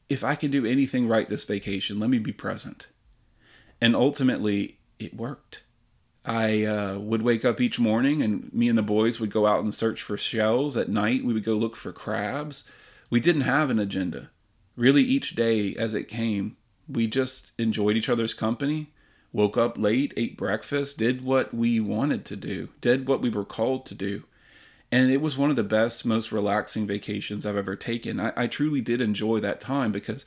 if 0.08 0.22
I 0.22 0.36
can 0.36 0.52
do 0.52 0.64
anything 0.64 1.08
right 1.08 1.28
this 1.28 1.42
vacation, 1.42 1.98
let 1.98 2.10
me 2.10 2.20
be 2.20 2.32
present. 2.32 2.86
And 3.80 3.96
ultimately, 3.96 4.78
it 5.00 5.16
worked. 5.16 5.64
I 6.28 6.66
uh, 6.66 6.98
would 6.98 7.22
wake 7.22 7.46
up 7.46 7.58
each 7.58 7.80
morning 7.80 8.20
and 8.22 8.52
me 8.52 8.68
and 8.68 8.76
the 8.76 8.82
boys 8.82 9.18
would 9.18 9.30
go 9.30 9.46
out 9.46 9.64
and 9.64 9.74
search 9.74 10.02
for 10.02 10.18
shells. 10.18 10.76
At 10.76 10.90
night, 10.90 11.24
we 11.24 11.32
would 11.32 11.44
go 11.44 11.54
look 11.54 11.74
for 11.74 11.90
crabs. 11.90 12.64
We 13.08 13.18
didn't 13.18 13.42
have 13.42 13.70
an 13.70 13.78
agenda. 13.78 14.30
Really, 14.76 15.02
each 15.02 15.34
day 15.34 15.74
as 15.74 15.94
it 15.94 16.06
came, 16.06 16.58
we 16.86 17.06
just 17.06 17.52
enjoyed 17.56 17.96
each 17.96 18.10
other's 18.10 18.34
company, 18.34 18.92
woke 19.32 19.56
up 19.56 19.78
late, 19.78 20.12
ate 20.18 20.36
breakfast, 20.36 20.98
did 20.98 21.24
what 21.24 21.54
we 21.54 21.80
wanted 21.80 22.26
to 22.26 22.36
do, 22.36 22.68
did 22.82 23.08
what 23.08 23.22
we 23.22 23.30
were 23.30 23.44
called 23.46 23.86
to 23.86 23.94
do. 23.94 24.24
And 24.92 25.10
it 25.10 25.22
was 25.22 25.38
one 25.38 25.50
of 25.50 25.56
the 25.56 25.64
best, 25.64 26.04
most 26.04 26.30
relaxing 26.30 26.86
vacations 26.86 27.46
I've 27.46 27.56
ever 27.56 27.74
taken. 27.74 28.20
I, 28.20 28.32
I 28.36 28.46
truly 28.46 28.82
did 28.82 29.00
enjoy 29.00 29.40
that 29.40 29.60
time 29.60 29.92
because, 29.92 30.26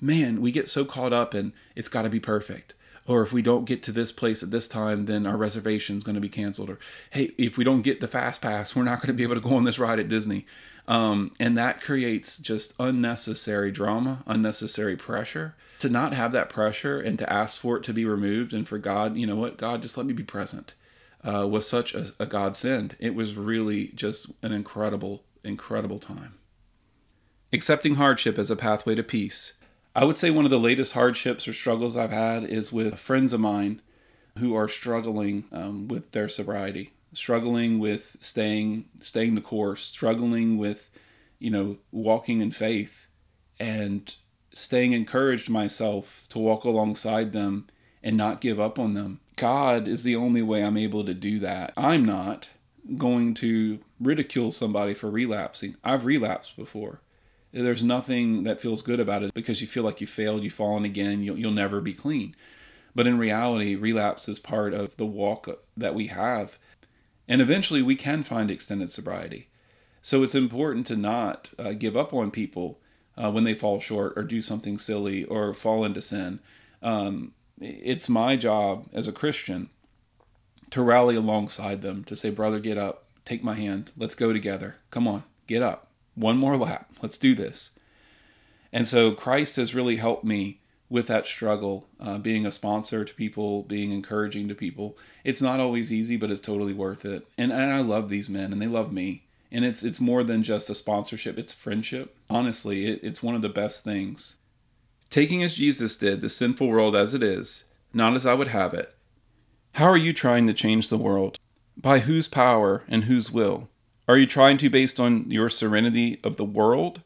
man, 0.00 0.40
we 0.40 0.52
get 0.52 0.68
so 0.68 0.84
caught 0.84 1.12
up 1.12 1.34
in 1.34 1.52
it's 1.74 1.88
got 1.88 2.02
to 2.02 2.08
be 2.08 2.20
perfect 2.20 2.74
or 3.10 3.22
if 3.22 3.32
we 3.32 3.42
don't 3.42 3.64
get 3.64 3.82
to 3.82 3.90
this 3.90 4.12
place 4.12 4.40
at 4.40 4.52
this 4.52 4.68
time, 4.68 5.06
then 5.06 5.26
our 5.26 5.36
reservation 5.36 5.96
is 5.96 6.04
going 6.04 6.14
to 6.14 6.20
be 6.20 6.28
canceled. 6.28 6.70
Or 6.70 6.78
hey, 7.10 7.32
if 7.36 7.58
we 7.58 7.64
don't 7.64 7.82
get 7.82 8.00
the 8.00 8.06
fast 8.06 8.40
pass, 8.40 8.76
we're 8.76 8.84
not 8.84 9.00
going 9.00 9.08
to 9.08 9.14
be 9.14 9.24
able 9.24 9.34
to 9.34 9.40
go 9.40 9.56
on 9.56 9.64
this 9.64 9.80
ride 9.80 9.98
at 9.98 10.06
Disney. 10.06 10.46
Um, 10.86 11.32
and 11.40 11.56
that 11.58 11.80
creates 11.80 12.38
just 12.38 12.72
unnecessary 12.78 13.72
drama, 13.72 14.22
unnecessary 14.28 14.94
pressure. 14.94 15.56
To 15.80 15.88
not 15.88 16.12
have 16.12 16.30
that 16.32 16.50
pressure 16.50 17.00
and 17.00 17.18
to 17.18 17.32
ask 17.32 17.60
for 17.60 17.76
it 17.78 17.82
to 17.84 17.92
be 17.92 18.04
removed, 18.04 18.52
and 18.52 18.68
for 18.68 18.78
God, 18.78 19.16
you 19.16 19.26
know 19.26 19.34
what, 19.34 19.56
God, 19.56 19.82
just 19.82 19.96
let 19.96 20.06
me 20.06 20.12
be 20.12 20.22
present, 20.22 20.74
uh, 21.24 21.48
was 21.48 21.68
such 21.68 21.94
a, 21.94 22.12
a 22.20 22.26
godsend. 22.26 22.96
It 23.00 23.16
was 23.16 23.34
really 23.34 23.88
just 23.88 24.30
an 24.40 24.52
incredible, 24.52 25.24
incredible 25.42 25.98
time. 25.98 26.34
Accepting 27.52 27.96
hardship 27.96 28.38
as 28.38 28.52
a 28.52 28.56
pathway 28.56 28.94
to 28.94 29.02
peace 29.02 29.54
I 29.94 30.04
would 30.04 30.16
say 30.16 30.30
one 30.30 30.44
of 30.44 30.50
the 30.50 30.60
latest 30.60 30.92
hardships 30.92 31.48
or 31.48 31.52
struggles 31.52 31.96
I've 31.96 32.12
had 32.12 32.44
is 32.44 32.72
with 32.72 32.98
friends 32.98 33.32
of 33.32 33.40
mine 33.40 33.82
who 34.38 34.54
are 34.54 34.68
struggling 34.68 35.44
um, 35.50 35.88
with 35.88 36.12
their 36.12 36.28
sobriety, 36.28 36.92
struggling 37.12 37.78
with 37.78 38.16
staying 38.20 38.84
staying 39.00 39.34
the 39.34 39.40
course, 39.40 39.82
struggling 39.82 40.58
with 40.58 40.90
you 41.38 41.50
know 41.50 41.78
walking 41.90 42.40
in 42.40 42.52
faith, 42.52 43.06
and 43.58 44.14
staying 44.52 44.92
encouraged 44.92 45.50
myself 45.50 46.26
to 46.28 46.38
walk 46.38 46.64
alongside 46.64 47.32
them 47.32 47.66
and 48.02 48.16
not 48.16 48.40
give 48.40 48.60
up 48.60 48.78
on 48.78 48.94
them. 48.94 49.20
God 49.36 49.88
is 49.88 50.02
the 50.02 50.16
only 50.16 50.42
way 50.42 50.62
I'm 50.62 50.76
able 50.76 51.04
to 51.04 51.14
do 51.14 51.38
that. 51.40 51.72
I'm 51.76 52.04
not 52.04 52.48
going 52.96 53.34
to 53.34 53.80
ridicule 54.00 54.50
somebody 54.50 54.94
for 54.94 55.10
relapsing. 55.10 55.76
I've 55.84 56.04
relapsed 56.04 56.56
before. 56.56 57.00
There's 57.52 57.82
nothing 57.82 58.44
that 58.44 58.60
feels 58.60 58.82
good 58.82 59.00
about 59.00 59.22
it 59.22 59.34
because 59.34 59.60
you 59.60 59.66
feel 59.66 59.82
like 59.82 60.00
you 60.00 60.06
failed, 60.06 60.44
you've 60.44 60.52
fallen 60.52 60.84
again, 60.84 61.22
you'll, 61.22 61.38
you'll 61.38 61.50
never 61.50 61.80
be 61.80 61.92
clean. 61.92 62.36
But 62.94 63.06
in 63.06 63.18
reality, 63.18 63.74
relapse 63.74 64.28
is 64.28 64.38
part 64.38 64.72
of 64.72 64.96
the 64.96 65.06
walk 65.06 65.48
that 65.76 65.94
we 65.94 66.08
have. 66.08 66.58
And 67.28 67.40
eventually 67.40 67.82
we 67.82 67.96
can 67.96 68.22
find 68.22 68.50
extended 68.50 68.90
sobriety. 68.90 69.48
So 70.02 70.22
it's 70.22 70.34
important 70.34 70.86
to 70.88 70.96
not 70.96 71.50
uh, 71.58 71.72
give 71.72 71.96
up 71.96 72.14
on 72.14 72.30
people 72.30 72.80
uh, 73.16 73.30
when 73.30 73.44
they 73.44 73.54
fall 73.54 73.80
short 73.80 74.14
or 74.16 74.22
do 74.22 74.40
something 74.40 74.78
silly 74.78 75.24
or 75.24 75.52
fall 75.52 75.84
into 75.84 76.00
sin. 76.00 76.40
Um, 76.82 77.32
it's 77.60 78.08
my 78.08 78.36
job 78.36 78.88
as 78.92 79.06
a 79.06 79.12
Christian 79.12 79.70
to 80.70 80.82
rally 80.82 81.16
alongside 81.16 81.82
them 81.82 82.04
to 82.04 82.16
say, 82.16 82.30
Brother, 82.30 82.60
get 82.60 82.78
up, 82.78 83.06
take 83.24 83.42
my 83.44 83.54
hand, 83.54 83.92
let's 83.96 84.14
go 84.14 84.32
together. 84.32 84.76
Come 84.90 85.06
on, 85.06 85.24
get 85.46 85.62
up 85.62 85.89
one 86.14 86.36
more 86.36 86.56
lap. 86.56 86.92
Let's 87.02 87.18
do 87.18 87.34
this. 87.34 87.70
And 88.72 88.86
so 88.86 89.12
Christ 89.12 89.56
has 89.56 89.74
really 89.74 89.96
helped 89.96 90.24
me 90.24 90.60
with 90.88 91.06
that 91.06 91.26
struggle, 91.26 91.88
uh, 92.00 92.18
being 92.18 92.44
a 92.44 92.50
sponsor 92.50 93.04
to 93.04 93.14
people, 93.14 93.62
being 93.62 93.92
encouraging 93.92 94.48
to 94.48 94.54
people. 94.54 94.98
It's 95.22 95.40
not 95.40 95.60
always 95.60 95.92
easy, 95.92 96.16
but 96.16 96.30
it's 96.30 96.40
totally 96.40 96.72
worth 96.72 97.04
it. 97.04 97.26
And, 97.38 97.52
and 97.52 97.72
I 97.72 97.80
love 97.80 98.08
these 98.08 98.28
men, 98.28 98.52
and 98.52 98.60
they 98.60 98.66
love 98.66 98.92
me. 98.92 99.24
And 99.52 99.64
it's 99.64 99.82
it's 99.82 100.00
more 100.00 100.22
than 100.22 100.44
just 100.44 100.70
a 100.70 100.76
sponsorship; 100.76 101.36
it's 101.36 101.52
friendship. 101.52 102.16
Honestly, 102.28 102.86
it, 102.86 103.00
it's 103.02 103.22
one 103.22 103.34
of 103.34 103.42
the 103.42 103.48
best 103.48 103.82
things. 103.82 104.36
Taking 105.08 105.42
as 105.42 105.54
Jesus 105.54 105.96
did 105.96 106.20
the 106.20 106.28
sinful 106.28 106.68
world 106.68 106.94
as 106.94 107.14
it 107.14 107.22
is, 107.22 107.64
not 107.92 108.14
as 108.14 108.24
I 108.24 108.34
would 108.34 108.48
have 108.48 108.74
it. 108.74 108.94
How 109.72 109.86
are 109.86 109.96
you 109.96 110.12
trying 110.12 110.46
to 110.46 110.52
change 110.52 110.88
the 110.88 110.98
world? 110.98 111.36
By 111.76 112.00
whose 112.00 112.28
power 112.28 112.84
and 112.86 113.04
whose 113.04 113.32
will? 113.32 113.68
Are 114.10 114.18
you 114.18 114.26
trying 114.26 114.56
to 114.56 114.68
based 114.68 114.98
on 114.98 115.30
your 115.30 115.48
serenity 115.48 116.18
of 116.24 116.34
the 116.34 116.44
world 116.44 117.02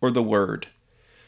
or 0.00 0.12
the 0.12 0.22
word? 0.22 0.68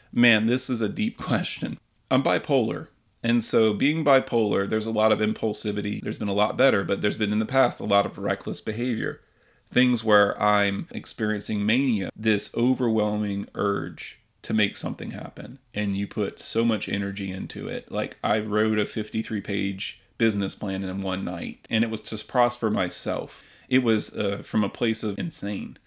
Man, 0.09 0.45
this 0.45 0.69
is 0.69 0.79
a 0.79 0.87
deep 0.87 1.17
question. 1.17 1.77
I'm 2.09 2.23
bipolar. 2.23 2.87
And 3.21 3.43
so, 3.43 3.73
being 3.73 4.05
bipolar, 4.05 4.69
there's 4.69 4.85
a 4.85 4.91
lot 4.91 5.11
of 5.11 5.19
impulsivity. 5.19 6.01
There's 6.01 6.17
been 6.17 6.29
a 6.29 6.33
lot 6.33 6.55
better, 6.55 6.85
but 6.85 7.01
there's 7.01 7.17
been 7.17 7.33
in 7.33 7.39
the 7.39 7.45
past 7.45 7.81
a 7.81 7.83
lot 7.83 8.05
of 8.05 8.17
reckless 8.17 8.61
behavior. 8.61 9.19
Things 9.69 10.01
where 10.01 10.41
I'm 10.41 10.87
experiencing 10.91 11.65
mania, 11.65 12.09
this 12.15 12.49
overwhelming 12.55 13.49
urge 13.53 14.19
to 14.43 14.53
make 14.53 14.77
something 14.77 15.11
happen. 15.11 15.59
And 15.73 15.97
you 15.97 16.07
put 16.07 16.39
so 16.39 16.63
much 16.63 16.87
energy 16.87 17.31
into 17.33 17.67
it. 17.67 17.91
Like, 17.91 18.15
I 18.23 18.39
wrote 18.39 18.79
a 18.79 18.85
53 18.85 19.41
page 19.41 19.99
business 20.17 20.55
plan 20.55 20.85
in 20.85 21.01
one 21.01 21.25
night, 21.25 21.67
and 21.69 21.83
it 21.83 21.89
was 21.89 21.99
to 22.03 22.23
prosper 22.23 22.69
myself. 22.69 23.43
It 23.67 23.83
was 23.83 24.15
uh, 24.15 24.41
from 24.43 24.63
a 24.63 24.69
place 24.69 25.03
of 25.03 25.19
insane. 25.19 25.77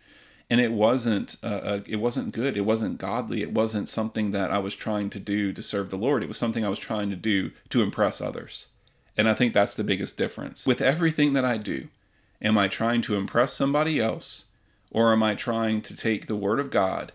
And 0.48 0.60
it 0.60 0.72
wasn't 0.72 1.36
uh, 1.42 1.46
uh, 1.46 1.80
it 1.86 1.96
wasn't 1.96 2.32
good. 2.32 2.56
It 2.56 2.62
wasn't 2.62 2.98
godly. 2.98 3.42
It 3.42 3.52
wasn't 3.52 3.88
something 3.88 4.32
that 4.32 4.50
i 4.50 4.58
was 4.58 4.74
trying 4.74 5.08
to 5.10 5.20
do 5.20 5.52
to 5.52 5.62
serve 5.62 5.90
the 5.90 5.96
lord. 5.96 6.22
It 6.22 6.28
was 6.28 6.38
something 6.38 6.64
i 6.64 6.68
was 6.68 6.78
trying 6.78 7.10
to 7.10 7.16
do 7.16 7.52
to 7.70 7.82
impress 7.82 8.20
others. 8.20 8.66
And 9.16 9.28
i 9.28 9.34
think 9.34 9.54
that's 9.54 9.74
the 9.74 9.84
biggest 9.84 10.16
difference. 10.16 10.66
With 10.66 10.80
everything 10.80 11.34
that 11.34 11.44
i 11.44 11.56
do 11.56 11.88
am 12.42 12.58
i 12.58 12.66
trying 12.66 13.00
to 13.02 13.16
impress 13.16 13.52
somebody 13.52 14.00
else 14.00 14.46
or 14.90 15.12
am 15.12 15.22
i 15.22 15.34
trying 15.34 15.82
to 15.82 15.94
take 15.94 16.26
the 16.26 16.36
word 16.36 16.58
of 16.58 16.70
god 16.70 17.12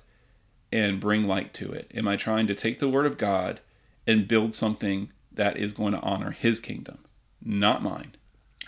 and 0.72 1.00
bring 1.00 1.24
light 1.24 1.54
to 1.56 1.72
it? 1.72 1.92
Am 1.94 2.08
i 2.08 2.16
trying 2.16 2.48
to 2.48 2.56
take 2.56 2.80
the 2.80 2.90
word 2.90 3.06
of 3.06 3.18
god 3.18 3.60
and 4.08 4.30
build 4.30 4.54
something 4.54 5.10
that 5.32 5.58
is 5.58 5.74
going 5.74 5.92
to 5.92 6.00
honor 6.00 6.32
his 6.32 6.62
kingdom 6.62 7.00
not 7.44 7.84
mine 7.84 8.16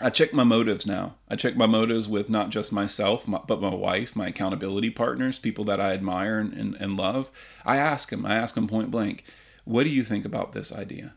I 0.00 0.10
check 0.10 0.32
my 0.32 0.44
motives 0.44 0.86
now. 0.86 1.16
I 1.28 1.34
check 1.34 1.56
my 1.56 1.66
motives 1.66 2.08
with 2.08 2.28
not 2.28 2.50
just 2.50 2.72
myself, 2.72 3.26
but 3.26 3.60
my 3.60 3.74
wife, 3.74 4.14
my 4.14 4.26
accountability 4.26 4.90
partners, 4.90 5.38
people 5.38 5.64
that 5.64 5.80
I 5.80 5.92
admire 5.92 6.38
and, 6.38 6.52
and, 6.52 6.74
and 6.76 6.96
love. 6.96 7.30
I 7.64 7.78
ask 7.78 8.10
them, 8.10 8.24
I 8.24 8.36
ask 8.36 8.54
them 8.54 8.68
point 8.68 8.90
blank, 8.90 9.24
what 9.64 9.82
do 9.82 9.90
you 9.90 10.04
think 10.04 10.24
about 10.24 10.52
this 10.52 10.72
idea? 10.72 11.14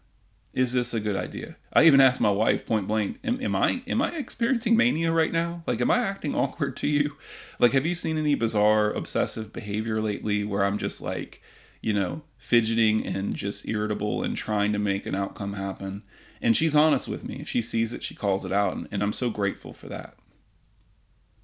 Is 0.54 0.74
this 0.74 0.94
a 0.94 1.00
good 1.00 1.16
idea? 1.16 1.56
I 1.72 1.84
even 1.84 2.02
asked 2.02 2.20
my 2.20 2.32
wife 2.32 2.66
point 2.66 2.88
blank, 2.88 3.20
am, 3.24 3.42
am 3.42 3.56
I 3.56 3.84
am 3.88 4.02
I 4.02 4.16
experiencing 4.16 4.76
mania 4.76 5.12
right 5.14 5.32
now? 5.32 5.64
Like, 5.66 5.80
am 5.80 5.92
I 5.92 6.00
acting 6.00 6.36
awkward 6.36 6.76
to 6.78 6.88
you? 6.88 7.16
Like, 7.60 7.72
have 7.72 7.86
you 7.86 7.96
seen 7.96 8.18
any 8.18 8.36
bizarre 8.36 8.92
obsessive 8.92 9.54
behavior 9.54 10.02
lately 10.02 10.44
where 10.44 10.66
I'm 10.66 10.78
just 10.78 11.02
like, 11.02 11.42
you 11.82 11.94
know, 11.94 12.24
fidgeting 12.38 13.06
and 13.06 13.36
just 13.36 13.68
irritable 13.68 14.24
and 14.24 14.36
trying 14.36 14.74
to 14.74 14.80
make 14.80 15.06
an 15.06 15.16
outcome 15.16 15.54
happen? 15.54 16.04
And 16.42 16.58
she's 16.58 16.76
honest 16.76 17.08
with 17.08 17.24
me. 17.24 17.38
If 17.40 17.50
she 17.50 17.62
sees 17.62 17.94
it, 17.94 18.04
she 18.04 18.16
calls 18.16 18.44
it 18.44 18.52
out. 18.52 18.74
And, 18.74 18.88
and 18.92 19.04
I'm 19.04 19.14
so 19.14 19.30
grateful 19.30 19.74
for 19.74 19.88
that. 19.90 20.16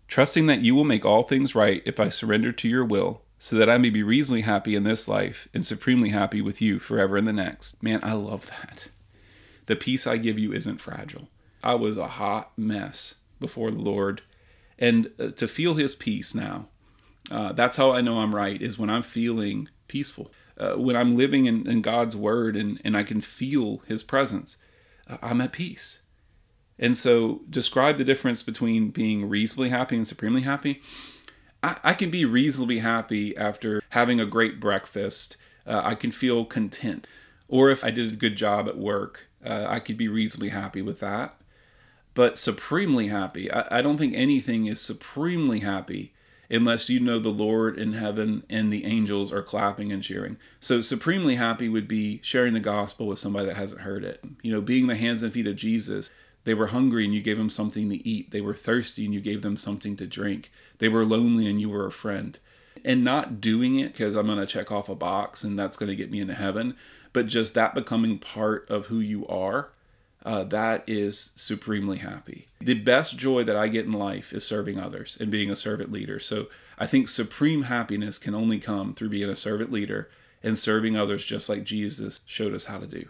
Trusting 0.08 0.48
that 0.48 0.62
you 0.62 0.74
will 0.74 0.86
make 0.86 1.06
all 1.06 1.24
things 1.24 1.54
right 1.54 1.84
if 1.86 2.00
I 2.00 2.10
surrender 2.10 2.52
to 2.52 2.68
your 2.68 2.86
will, 2.86 3.22
so 3.40 3.56
that 3.58 3.70
I 3.70 3.78
may 3.78 3.90
be 3.90 4.02
reasonably 4.02 4.42
happy 4.42 4.76
in 4.76 4.84
this 4.84 5.08
life 5.08 5.48
and 5.54 5.64
supremely 5.64 6.10
happy 6.10 6.42
with 6.42 6.62
you 6.62 6.80
forever 6.80 7.18
in 7.18 7.26
the 7.26 7.34
next. 7.34 7.82
Man, 7.84 8.00
I 8.02 8.14
love 8.14 8.48
that. 8.48 8.90
The 9.68 9.76
peace 9.76 10.08
I 10.08 10.18
give 10.18 10.40
you 10.40 10.54
isn't 10.54 10.82
fragile. 10.82 11.28
I 11.64 11.76
was 11.76 11.98
a 11.98 12.08
hot 12.08 12.58
mess 12.58 13.16
before 13.40 13.70
the 13.70 13.82
Lord. 13.82 14.22
And 14.80 15.12
uh, 15.20 15.30
to 15.32 15.48
feel 15.48 15.76
his 15.76 15.94
peace 15.94 16.34
now, 16.34 16.70
uh, 17.30 17.52
that's 17.52 17.76
how 17.76 17.92
I 17.92 18.02
know 18.02 18.20
I'm 18.20 18.34
right, 18.34 18.62
is 18.62 18.80
when 18.80 18.90
I'm 18.90 19.04
feeling 19.04 19.70
peaceful. 19.88 20.32
Uh, 20.58 20.74
when 20.74 20.96
I'm 20.96 21.18
living 21.18 21.46
in, 21.46 21.70
in 21.70 21.82
God's 21.82 22.16
word 22.16 22.56
and, 22.56 22.82
and 22.84 22.98
I 22.98 23.04
can 23.04 23.22
feel 23.22 23.84
his 23.88 24.02
presence. 24.02 24.58
I'm 25.22 25.42
at 25.42 25.52
peace. 25.52 26.02
And 26.80 26.98
so, 26.98 27.42
describe 27.50 27.98
the 27.98 28.04
difference 28.04 28.44
between 28.44 28.90
being 28.90 29.28
reasonably 29.28 29.70
happy 29.70 29.96
and 29.96 30.08
supremely 30.08 30.42
happy. 30.42 30.82
I, 31.64 31.78
I 31.84 31.94
can 31.94 32.12
be 32.12 32.24
reasonably 32.24 32.80
happy 32.80 33.36
after 33.36 33.82
having 33.90 34.20
a 34.20 34.26
great 34.26 34.60
breakfast. 34.60 35.38
Uh, 35.66 35.82
I 35.84 35.96
can 35.96 36.12
feel 36.12 36.46
content. 36.46 37.08
Or 37.50 37.70
if 37.70 37.84
I 37.84 37.92
did 37.92 38.14
a 38.14 38.16
good 38.16 38.36
job 38.36 38.68
at 38.68 38.78
work, 38.78 39.28
uh, 39.44 39.66
I 39.68 39.80
could 39.80 39.98
be 39.98 40.08
reasonably 40.08 40.50
happy 40.50 40.82
with 40.82 41.00
that. 41.00 41.40
But 42.14 42.38
supremely 42.38 43.08
happy, 43.08 43.52
I, 43.52 43.80
I 43.80 43.82
don't 43.82 43.98
think 43.98 44.14
anything 44.16 44.66
is 44.68 44.82
supremely 44.82 45.60
happy 45.60 46.14
unless 46.50 46.90
you 46.90 47.00
know 47.00 47.20
the 47.20 47.30
Lord 47.30 47.78
in 47.78 47.94
heaven 47.94 48.44
and 48.50 48.72
the 48.72 48.86
angels 48.86 49.32
are 49.32 49.42
clapping 49.42 49.92
and 49.92 50.04
cheering. 50.04 50.38
So, 50.60 50.82
supremely 50.82 51.36
happy 51.36 51.70
would 51.70 51.88
be 51.88 52.20
sharing 52.24 52.54
the 52.54 52.60
gospel 52.60 53.08
with 53.08 53.20
somebody 53.20 53.48
that 53.48 53.58
hasn't 53.58 53.82
heard 53.82 54.04
it. 54.04 54.24
You 54.42 54.52
know, 54.52 54.62
being 54.62 54.88
the 54.88 54.96
hands 54.96 55.24
and 55.24 55.34
feet 55.34 55.48
of 55.48 55.56
Jesus. 55.56 56.10
They 56.44 56.54
were 56.54 56.68
hungry 56.68 57.04
and 57.04 57.14
you 57.14 57.22
gave 57.22 57.38
them 57.38 57.50
something 57.50 57.90
to 57.90 58.08
eat. 58.08 58.32
They 58.32 58.40
were 58.40 58.54
thirsty 58.54 59.04
and 59.04 59.14
you 59.14 59.20
gave 59.20 59.42
them 59.42 59.58
something 59.58 59.98
to 59.98 60.08
drink. 60.08 60.50
They 60.78 60.88
were 60.88 61.04
lonely 61.04 61.46
and 61.46 61.60
you 61.60 61.70
were 61.70 61.86
a 61.86 61.92
friend. 61.92 62.40
And 62.86 63.04
not 63.04 63.42
doing 63.42 63.78
it 63.80 63.92
because 63.92 64.16
I'm 64.16 64.28
going 64.28 64.40
to 64.40 64.46
check 64.46 64.72
off 64.72 64.88
a 64.88 64.96
box 64.96 65.44
and 65.44 65.60
that's 65.60 65.76
going 65.76 65.90
to 65.90 65.96
get 65.96 66.10
me 66.10 66.22
into 66.22 66.36
heaven, 66.36 66.78
but 67.12 67.28
just 67.28 67.54
that 67.56 67.76
becoming 67.76 68.18
part 68.18 68.66
of 68.70 68.86
who 68.86 69.00
you 69.00 69.28
are 69.28 69.72
uh, 70.28 70.44
that 70.44 70.84
is 70.90 71.32
supremely 71.38 72.00
happy. 72.00 72.50
The 72.60 72.74
best 72.74 73.18
joy 73.18 73.46
that 73.46 73.56
I 73.56 73.70
get 73.70 73.86
in 73.86 73.94
life 73.94 74.34
is 74.34 74.46
serving 74.46 74.78
others 74.78 75.16
and 75.22 75.32
being 75.32 75.50
a 75.50 75.56
servant 75.56 75.90
leader. 75.90 76.20
So 76.20 76.48
I 76.78 76.86
think 76.86 77.08
supreme 77.08 77.64
happiness 77.64 78.20
can 78.20 78.36
only 78.36 78.60
come 78.60 78.94
through 78.94 79.08
being 79.08 79.30
a 79.30 79.38
servant 79.38 79.72
leader 79.72 80.10
and 80.44 80.58
serving 80.58 80.98
others 80.98 81.24
just 81.24 81.48
like 81.48 81.64
Jesus 81.64 82.20
showed 82.26 82.54
us 82.54 82.66
how 82.66 82.78
to 82.78 82.86
do. 82.86 83.08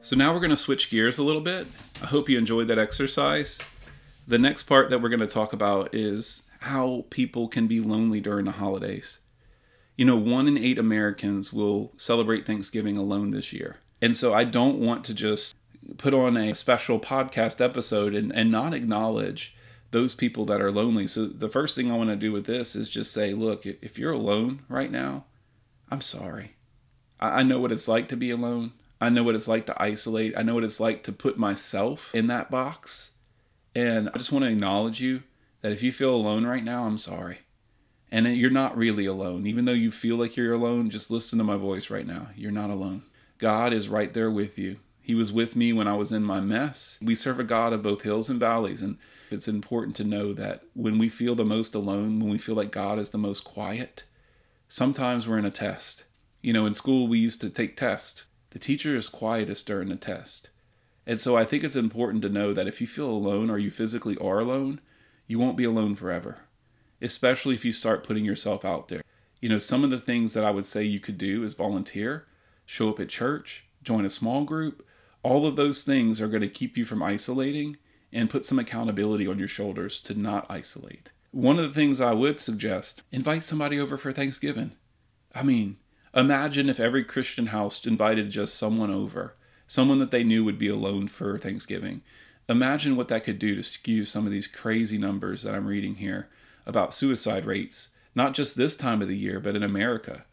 So 0.00 0.16
now 0.16 0.32
we're 0.32 0.40
going 0.40 0.48
to 0.48 0.56
switch 0.56 0.88
gears 0.88 1.18
a 1.18 1.22
little 1.22 1.42
bit. 1.42 1.66
I 2.02 2.06
hope 2.06 2.30
you 2.30 2.38
enjoyed 2.38 2.68
that 2.68 2.78
exercise. 2.78 3.58
The 4.26 4.38
next 4.38 4.62
part 4.62 4.88
that 4.88 5.02
we're 5.02 5.10
going 5.10 5.20
to 5.20 5.26
talk 5.26 5.52
about 5.52 5.94
is 5.94 6.44
how 6.60 7.06
people 7.10 7.48
can 7.48 7.66
be 7.66 7.80
lonely 7.80 8.20
during 8.20 8.44
the 8.44 8.52
holidays. 8.52 9.20
You 9.96 10.04
know, 10.04 10.16
one 10.16 10.46
in 10.48 10.58
eight 10.58 10.78
Americans 10.78 11.52
will 11.52 11.92
celebrate 11.96 12.46
Thanksgiving 12.46 12.96
alone 12.96 13.30
this 13.30 13.52
year. 13.52 13.76
And 14.02 14.16
so 14.16 14.32
I 14.32 14.44
don't 14.44 14.78
want 14.78 15.04
to 15.06 15.14
just 15.14 15.54
put 15.98 16.14
on 16.14 16.36
a 16.36 16.54
special 16.54 17.00
podcast 17.00 17.62
episode 17.62 18.14
and, 18.14 18.32
and 18.34 18.50
not 18.50 18.74
acknowledge 18.74 19.56
those 19.90 20.14
people 20.14 20.44
that 20.46 20.60
are 20.60 20.70
lonely. 20.70 21.06
So 21.06 21.26
the 21.26 21.48
first 21.48 21.74
thing 21.74 21.90
I 21.90 21.96
want 21.96 22.10
to 22.10 22.16
do 22.16 22.32
with 22.32 22.46
this 22.46 22.76
is 22.76 22.88
just 22.88 23.12
say, 23.12 23.32
look, 23.32 23.66
if 23.66 23.98
you're 23.98 24.12
alone 24.12 24.60
right 24.68 24.90
now, 24.90 25.24
I'm 25.90 26.00
sorry. 26.00 26.56
I, 27.18 27.40
I 27.40 27.42
know 27.42 27.58
what 27.58 27.72
it's 27.72 27.88
like 27.88 28.08
to 28.08 28.16
be 28.16 28.30
alone. 28.30 28.72
I 29.00 29.08
know 29.08 29.22
what 29.22 29.34
it's 29.34 29.48
like 29.48 29.66
to 29.66 29.82
isolate. 29.82 30.34
I 30.36 30.42
know 30.42 30.54
what 30.54 30.64
it's 30.64 30.80
like 30.80 31.02
to 31.04 31.12
put 31.12 31.38
myself 31.38 32.14
in 32.14 32.26
that 32.26 32.50
box. 32.50 33.12
And 33.74 34.10
I 34.10 34.18
just 34.18 34.30
want 34.30 34.44
to 34.44 34.50
acknowledge 34.50 35.00
you 35.00 35.22
that 35.62 35.72
if 35.72 35.82
you 35.82 35.92
feel 35.92 36.14
alone 36.14 36.46
right 36.46 36.64
now, 36.64 36.84
I'm 36.84 36.98
sorry. 36.98 37.38
And 38.10 38.26
you're 38.36 38.50
not 38.50 38.76
really 38.76 39.06
alone. 39.06 39.46
Even 39.46 39.64
though 39.64 39.72
you 39.72 39.90
feel 39.90 40.16
like 40.16 40.36
you're 40.36 40.52
alone, 40.52 40.90
just 40.90 41.10
listen 41.10 41.38
to 41.38 41.44
my 41.44 41.56
voice 41.56 41.90
right 41.90 42.06
now. 42.06 42.28
You're 42.34 42.50
not 42.50 42.70
alone. 42.70 43.04
God 43.38 43.72
is 43.72 43.88
right 43.88 44.12
there 44.12 44.30
with 44.30 44.58
you. 44.58 44.78
He 45.00 45.14
was 45.14 45.32
with 45.32 45.56
me 45.56 45.72
when 45.72 45.88
I 45.88 45.94
was 45.94 46.12
in 46.12 46.22
my 46.22 46.40
mess. 46.40 46.98
We 47.02 47.14
serve 47.14 47.40
a 47.40 47.44
God 47.44 47.72
of 47.72 47.82
both 47.82 48.02
hills 48.02 48.28
and 48.28 48.38
valleys. 48.40 48.82
And 48.82 48.98
it's 49.30 49.48
important 49.48 49.96
to 49.96 50.04
know 50.04 50.32
that 50.34 50.62
when 50.74 50.98
we 50.98 51.08
feel 51.08 51.34
the 51.34 51.44
most 51.44 51.74
alone, 51.74 52.20
when 52.20 52.30
we 52.30 52.38
feel 52.38 52.54
like 52.54 52.70
God 52.70 52.98
is 52.98 53.10
the 53.10 53.18
most 53.18 53.44
quiet, 53.44 54.04
sometimes 54.68 55.26
we're 55.26 55.38
in 55.38 55.44
a 55.44 55.50
test. 55.50 56.04
You 56.42 56.52
know, 56.52 56.66
in 56.66 56.74
school, 56.74 57.06
we 57.06 57.18
used 57.18 57.40
to 57.42 57.50
take 57.50 57.76
tests. 57.76 58.26
The 58.50 58.58
teacher 58.58 58.96
is 58.96 59.08
quietest 59.08 59.66
during 59.66 59.88
the 59.88 59.96
test. 59.96 60.50
And 61.06 61.20
so 61.20 61.36
I 61.36 61.44
think 61.44 61.64
it's 61.64 61.76
important 61.76 62.22
to 62.22 62.28
know 62.28 62.52
that 62.52 62.68
if 62.68 62.80
you 62.80 62.86
feel 62.86 63.10
alone 63.10 63.50
or 63.50 63.58
you 63.58 63.70
physically 63.70 64.16
are 64.18 64.40
alone, 64.40 64.80
you 65.30 65.38
won't 65.38 65.56
be 65.56 65.62
alone 65.62 65.94
forever, 65.94 66.38
especially 67.00 67.54
if 67.54 67.64
you 67.64 67.70
start 67.70 68.02
putting 68.02 68.24
yourself 68.24 68.64
out 68.64 68.88
there. 68.88 69.02
You 69.40 69.48
know, 69.48 69.58
some 69.58 69.84
of 69.84 69.90
the 69.90 70.00
things 70.00 70.32
that 70.32 70.44
I 70.44 70.50
would 70.50 70.66
say 70.66 70.82
you 70.82 70.98
could 70.98 71.18
do 71.18 71.44
is 71.44 71.54
volunteer, 71.54 72.26
show 72.66 72.88
up 72.88 72.98
at 72.98 73.10
church, 73.10 73.64
join 73.80 74.04
a 74.04 74.10
small 74.10 74.42
group. 74.42 74.84
All 75.22 75.46
of 75.46 75.54
those 75.54 75.84
things 75.84 76.20
are 76.20 76.26
going 76.26 76.40
to 76.40 76.48
keep 76.48 76.76
you 76.76 76.84
from 76.84 77.00
isolating 77.00 77.76
and 78.12 78.28
put 78.28 78.44
some 78.44 78.58
accountability 78.58 79.24
on 79.28 79.38
your 79.38 79.46
shoulders 79.46 80.00
to 80.00 80.18
not 80.18 80.46
isolate. 80.50 81.12
One 81.30 81.60
of 81.60 81.68
the 81.68 81.74
things 81.74 82.00
I 82.00 82.12
would 82.12 82.40
suggest 82.40 83.04
invite 83.12 83.44
somebody 83.44 83.78
over 83.78 83.96
for 83.96 84.12
Thanksgiving. 84.12 84.72
I 85.32 85.44
mean, 85.44 85.76
imagine 86.12 86.68
if 86.68 86.80
every 86.80 87.04
Christian 87.04 87.46
house 87.46 87.86
invited 87.86 88.30
just 88.30 88.56
someone 88.56 88.90
over, 88.90 89.36
someone 89.68 90.00
that 90.00 90.10
they 90.10 90.24
knew 90.24 90.44
would 90.44 90.58
be 90.58 90.68
alone 90.68 91.06
for 91.06 91.38
Thanksgiving 91.38 92.02
imagine 92.50 92.96
what 92.96 93.08
that 93.08 93.24
could 93.24 93.38
do 93.38 93.54
to 93.54 93.62
skew 93.62 94.04
some 94.04 94.26
of 94.26 94.32
these 94.32 94.48
crazy 94.48 94.98
numbers 94.98 95.44
that 95.44 95.54
I'm 95.54 95.66
reading 95.66 95.94
here 95.94 96.28
about 96.66 96.92
suicide 96.92 97.46
rates, 97.46 97.90
not 98.14 98.34
just 98.34 98.56
this 98.56 98.76
time 98.76 99.00
of 99.00 99.08
the 99.08 99.16
year, 99.16 99.40
but 99.40 99.56
in 99.56 99.62
America. 99.62 100.26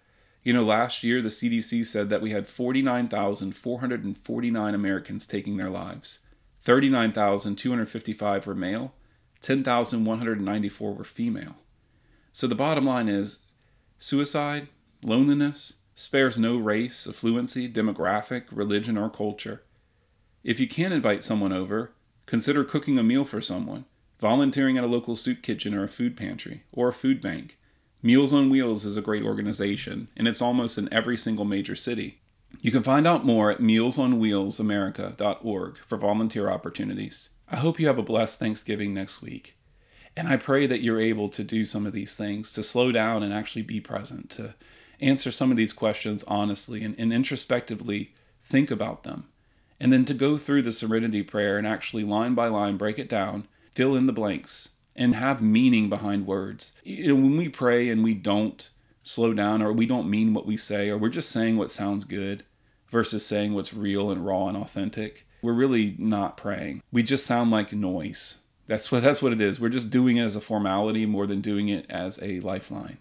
You 0.43 0.51
know, 0.53 0.63
last 0.63 1.03
year 1.03 1.21
the 1.21 1.29
CDC 1.29 1.85
said 1.85 2.09
that 2.09 2.21
we 2.21 2.31
had 2.31 2.47
49,449 2.47 4.73
Americans 4.73 5.27
taking 5.27 5.57
their 5.57 5.69
lives. 5.69 6.19
39,255 6.61 8.47
were 8.47 8.55
male, 8.55 8.93
10,194 9.41 10.93
were 10.93 11.03
female. 11.03 11.57
So 12.31 12.47
the 12.47 12.55
bottom 12.55 12.85
line 12.85 13.09
is 13.09 13.39
suicide, 13.99 14.69
loneliness, 15.03 15.75
spares 15.93 16.35
no 16.37 16.57
race, 16.57 17.07
affluency, 17.07 17.71
demographic, 17.71 18.45
religion, 18.51 18.97
or 18.97 19.09
culture. 19.09 19.63
If 20.43 20.59
you 20.59 20.67
can 20.67 20.91
invite 20.91 21.23
someone 21.23 21.53
over, 21.53 21.93
consider 22.27 22.63
cooking 22.63 22.99
a 22.99 23.03
meal 23.03 23.25
for 23.25 23.41
someone, 23.41 23.85
volunteering 24.19 24.77
at 24.77 24.83
a 24.83 24.87
local 24.87 25.15
soup 25.15 25.41
kitchen 25.41 25.73
or 25.73 25.83
a 25.83 25.89
food 25.89 26.15
pantry, 26.15 26.61
or 26.71 26.89
a 26.89 26.93
food 26.93 27.19
bank. 27.19 27.57
Meals 28.03 28.31
on 28.31 28.51
Wheels 28.51 28.85
is 28.85 28.95
a 28.95 29.01
great 29.01 29.23
organization, 29.23 30.09
and 30.15 30.27
it's 30.27 30.43
almost 30.43 30.77
in 30.77 30.93
every 30.93 31.17
single 31.17 31.45
major 31.45 31.75
city. 31.75 32.19
You 32.61 32.71
can 32.71 32.83
find 32.83 33.07
out 33.07 33.25
more 33.25 33.49
at 33.49 33.59
mealsonwheelsamerica.org 33.59 35.77
for 35.79 35.97
volunteer 35.97 36.47
opportunities. 36.49 37.31
I 37.49 37.55
hope 37.57 37.79
you 37.79 37.87
have 37.87 37.97
a 37.97 38.03
blessed 38.03 38.37
Thanksgiving 38.39 38.93
next 38.93 39.23
week. 39.23 39.55
And 40.15 40.27
I 40.27 40.37
pray 40.37 40.67
that 40.67 40.81
you're 40.81 40.99
able 40.99 41.29
to 41.29 41.43
do 41.43 41.63
some 41.63 41.85
of 41.85 41.93
these 41.93 42.15
things, 42.15 42.51
to 42.53 42.63
slow 42.63 42.91
down 42.91 43.21
and 43.23 43.31
actually 43.33 43.61
be 43.61 43.79
present, 43.79 44.31
to 44.31 44.55
answer 44.99 45.31
some 45.31 45.51
of 45.51 45.57
these 45.57 45.73
questions 45.73 46.23
honestly 46.27 46.83
and, 46.83 46.95
and 46.97 47.13
introspectively 47.13 48.15
think 48.43 48.71
about 48.71 49.03
them. 49.03 49.27
And 49.79 49.93
then 49.93 50.05
to 50.05 50.13
go 50.13 50.37
through 50.37 50.63
the 50.63 50.71
serenity 50.71 51.21
prayer 51.21 51.57
and 51.57 51.67
actually 51.67 52.03
line 52.03 52.33
by 52.33 52.47
line 52.47 52.77
break 52.77 52.97
it 52.97 53.09
down, 53.09 53.47
fill 53.73 53.95
in 53.95 54.07
the 54.07 54.13
blanks, 54.13 54.69
and 54.95 55.15
have 55.15 55.41
meaning 55.41 55.89
behind 55.89 56.25
words. 56.25 56.73
You 56.83 57.09
know, 57.09 57.15
when 57.15 57.37
we 57.37 57.49
pray 57.49 57.89
and 57.89 58.03
we 58.03 58.15
don't 58.15 58.69
slow 59.03 59.33
down 59.33 59.61
or 59.61 59.71
we 59.71 59.85
don't 59.85 60.09
mean 60.09 60.33
what 60.33 60.45
we 60.45 60.57
say 60.57 60.89
or 60.89 60.97
we're 60.97 61.09
just 61.09 61.29
saying 61.29 61.57
what 61.57 61.71
sounds 61.71 62.03
good 62.03 62.43
versus 62.89 63.25
saying 63.25 63.53
what's 63.53 63.73
real 63.73 64.09
and 64.09 64.25
raw 64.25 64.47
and 64.47 64.57
authentic, 64.57 65.27
we're 65.41 65.53
really 65.53 65.95
not 65.99 66.37
praying. 66.37 66.81
We 66.91 67.03
just 67.03 67.25
sound 67.25 67.51
like 67.51 67.71
noise. 67.71 68.39
That's 68.65 68.91
what 68.91 69.03
that's 69.03 69.21
what 69.21 69.31
it 69.31 69.39
is. 69.39 69.59
We're 69.59 69.69
just 69.69 69.89
doing 69.89 70.17
it 70.17 70.23
as 70.23 70.35
a 70.35 70.41
formality 70.41 71.05
more 71.05 71.25
than 71.27 71.41
doing 71.41 71.69
it 71.69 71.85
as 71.89 72.21
a 72.21 72.39
lifeline. 72.41 72.97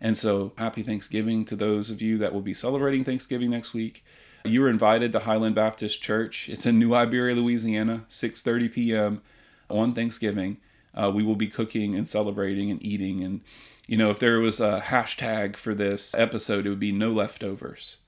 And 0.00 0.16
so, 0.16 0.52
happy 0.58 0.82
Thanksgiving 0.82 1.44
to 1.46 1.56
those 1.56 1.90
of 1.90 2.02
you 2.02 2.18
that 2.18 2.34
will 2.34 2.42
be 2.42 2.52
celebrating 2.52 3.04
Thanksgiving 3.04 3.50
next 3.50 3.72
week. 3.72 4.04
You 4.48 4.64
are 4.64 4.70
invited 4.70 5.12
to 5.12 5.20
Highland 5.20 5.54
Baptist 5.54 6.02
Church. 6.02 6.48
It's 6.48 6.66
in 6.66 6.78
New 6.78 6.94
Iberia, 6.94 7.34
Louisiana, 7.34 8.04
6:30 8.08 8.72
p.m. 8.72 9.22
on 9.68 9.92
Thanksgiving. 9.92 10.58
Uh, 10.94 11.10
we 11.14 11.22
will 11.22 11.36
be 11.36 11.48
cooking 11.48 11.94
and 11.94 12.08
celebrating 12.08 12.70
and 12.70 12.82
eating. 12.82 13.22
And 13.22 13.40
you 13.86 13.96
know, 13.96 14.10
if 14.10 14.18
there 14.18 14.40
was 14.40 14.60
a 14.60 14.82
hashtag 14.86 15.56
for 15.56 15.74
this 15.74 16.14
episode, 16.14 16.66
it 16.66 16.70
would 16.70 16.80
be 16.80 16.92
no 16.92 17.12
leftovers. 17.12 17.98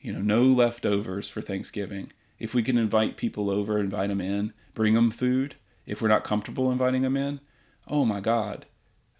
You 0.00 0.12
know, 0.12 0.20
no 0.20 0.42
leftovers 0.42 1.28
for 1.28 1.40
Thanksgiving. 1.40 2.12
If 2.38 2.54
we 2.54 2.62
can 2.62 2.78
invite 2.78 3.16
people 3.16 3.50
over, 3.50 3.78
invite 3.78 4.08
them 4.08 4.20
in, 4.20 4.52
bring 4.74 4.94
them 4.94 5.10
food. 5.10 5.56
If 5.86 6.00
we're 6.00 6.08
not 6.08 6.24
comfortable 6.24 6.70
inviting 6.70 7.02
them 7.02 7.16
in, 7.16 7.40
oh 7.88 8.04
my 8.04 8.20
God, 8.20 8.66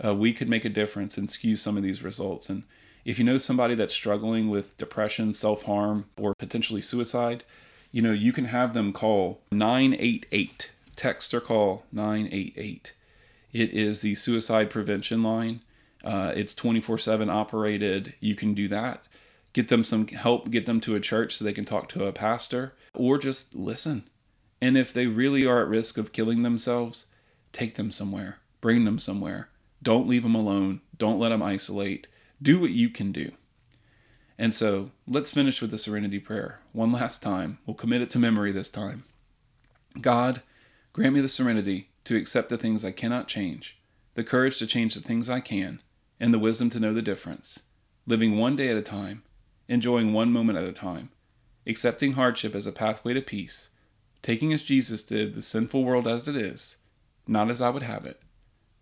uh, 0.04 0.14
we 0.14 0.32
could 0.32 0.48
make 0.48 0.64
a 0.64 0.70
difference 0.70 1.16
and 1.18 1.30
skew 1.30 1.56
some 1.56 1.76
of 1.76 1.82
these 1.82 2.02
results. 2.02 2.48
And 2.48 2.62
if 3.08 3.18
you 3.18 3.24
know 3.24 3.38
somebody 3.38 3.74
that's 3.74 3.94
struggling 3.94 4.50
with 4.50 4.76
depression, 4.76 5.32
self 5.32 5.62
harm, 5.62 6.04
or 6.18 6.34
potentially 6.34 6.82
suicide, 6.82 7.42
you 7.90 8.02
know, 8.02 8.12
you 8.12 8.34
can 8.34 8.44
have 8.44 8.74
them 8.74 8.92
call 8.92 9.40
988. 9.50 10.70
Text 10.94 11.32
or 11.32 11.40
call 11.40 11.84
988. 11.90 12.92
It 13.54 13.70
is 13.70 14.02
the 14.02 14.14
suicide 14.14 14.68
prevention 14.68 15.22
line. 15.22 15.62
Uh, 16.04 16.34
it's 16.36 16.54
24 16.54 16.98
7 16.98 17.30
operated. 17.30 18.12
You 18.20 18.34
can 18.34 18.52
do 18.52 18.68
that. 18.68 19.08
Get 19.54 19.68
them 19.68 19.84
some 19.84 20.06
help, 20.08 20.50
get 20.50 20.66
them 20.66 20.78
to 20.82 20.94
a 20.94 21.00
church 21.00 21.34
so 21.34 21.46
they 21.46 21.54
can 21.54 21.64
talk 21.64 21.88
to 21.90 22.04
a 22.04 22.12
pastor, 22.12 22.74
or 22.92 23.16
just 23.16 23.54
listen. 23.54 24.06
And 24.60 24.76
if 24.76 24.92
they 24.92 25.06
really 25.06 25.46
are 25.46 25.62
at 25.62 25.68
risk 25.68 25.96
of 25.96 26.12
killing 26.12 26.42
themselves, 26.42 27.06
take 27.54 27.76
them 27.76 27.90
somewhere, 27.90 28.40
bring 28.60 28.84
them 28.84 28.98
somewhere 28.98 29.48
don't 29.82 30.08
leave 30.08 30.22
them 30.22 30.34
alone. 30.34 30.80
Don't 30.96 31.18
let 31.18 31.28
them 31.28 31.42
isolate. 31.42 32.06
Do 32.40 32.60
what 32.60 32.70
you 32.70 32.88
can 32.88 33.10
do. 33.10 33.32
And 34.38 34.54
so 34.54 34.92
let's 35.06 35.32
finish 35.32 35.60
with 35.60 35.72
the 35.72 35.78
serenity 35.78 36.20
prayer 36.20 36.60
one 36.72 36.92
last 36.92 37.20
time. 37.20 37.58
We'll 37.66 37.74
commit 37.74 38.02
it 38.02 38.10
to 38.10 38.20
memory 38.20 38.52
this 38.52 38.68
time. 38.68 39.04
God, 40.00 40.42
grant 40.92 41.14
me 41.14 41.20
the 41.20 41.28
serenity 41.28 41.90
to 42.04 42.16
accept 42.16 42.48
the 42.48 42.56
things 42.56 42.84
I 42.84 42.92
cannot 42.92 43.26
change, 43.26 43.80
the 44.14 44.22
courage 44.22 44.58
to 44.58 44.66
change 44.66 44.94
the 44.94 45.00
things 45.00 45.28
I 45.28 45.40
can, 45.40 45.82
and 46.20 46.32
the 46.32 46.38
wisdom 46.38 46.70
to 46.70 46.80
know 46.80 46.94
the 46.94 47.02
difference, 47.02 47.60
living 48.06 48.38
one 48.38 48.54
day 48.54 48.68
at 48.68 48.76
a 48.76 48.82
time, 48.82 49.24
enjoying 49.66 50.12
one 50.12 50.32
moment 50.32 50.58
at 50.58 50.64
a 50.64 50.72
time, 50.72 51.10
accepting 51.66 52.12
hardship 52.12 52.54
as 52.54 52.66
a 52.66 52.72
pathway 52.72 53.14
to 53.14 53.20
peace, 53.20 53.70
taking 54.22 54.52
as 54.52 54.62
Jesus 54.62 55.02
did 55.02 55.34
the 55.34 55.42
sinful 55.42 55.82
world 55.82 56.06
as 56.06 56.28
it 56.28 56.36
is, 56.36 56.76
not 57.26 57.50
as 57.50 57.60
I 57.60 57.70
would 57.70 57.82
have 57.82 58.06
it, 58.06 58.20